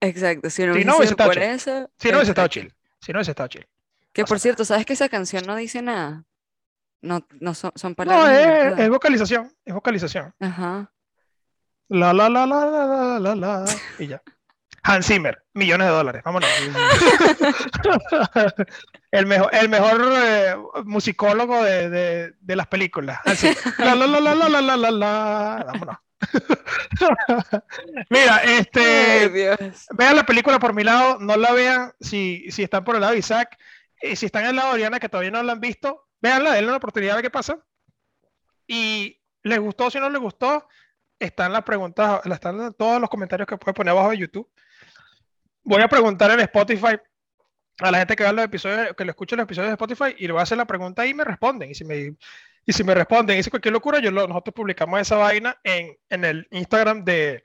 [0.00, 1.90] Exacto, si no, si no hubiese estado por eso.
[1.96, 2.74] Si no hubiese estado chill.
[3.00, 3.66] Si no hubiese estado chill.
[4.12, 6.24] Que por cierto, ¿sabes que esa canción no dice nada?
[7.00, 8.26] No, no son, son palabras.
[8.26, 9.52] No, es, es, vocalización.
[9.64, 10.34] Es vocalización.
[10.40, 10.92] Ajá.
[11.88, 13.64] La la la la la la la
[13.98, 14.22] Y ya.
[14.88, 16.48] Hans Zimmer, millones de dólares, vámonos.
[19.10, 23.20] el mejor, el mejor eh, musicólogo de, de, de, las películas.
[23.76, 25.96] La, la, la, la, la, la, la, la, vámonos.
[28.08, 29.28] Mira, este,
[29.90, 33.12] vean la película por mi lado, no la vean si, si están por el lado
[33.12, 33.58] de Isaac,
[34.00, 36.52] y si están en el lado de Oriana que todavía no la han visto, véanla,
[36.52, 37.58] denle una oportunidad de qué pasa.
[38.66, 40.66] Y les gustó, si no les gustó,
[41.18, 44.50] están las preguntas, están todos los comentarios que pueden poner abajo de YouTube
[45.68, 46.98] voy a preguntar en Spotify
[47.80, 50.26] a la gente que ve los episodios, que le escucha los episodios de Spotify y
[50.26, 51.70] le voy a hacer la pregunta y me responden.
[51.70, 52.16] Y si me,
[52.66, 56.24] y si me responden y dicen cualquier locura, yo nosotros publicamos esa vaina en, en
[56.24, 57.44] el Instagram de,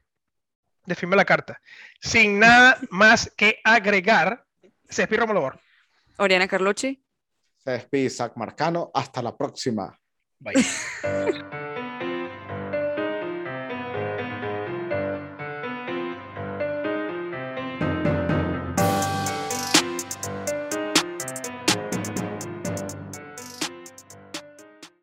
[0.85, 1.59] de Firme la Carta.
[1.99, 4.45] Sin nada más que agregar,
[4.89, 5.51] se despide Romulo
[6.17, 7.03] Oriana Carlucci.
[7.57, 8.91] Se despide Isaac Marcano.
[8.93, 9.97] Hasta la próxima.
[10.39, 10.63] Bye.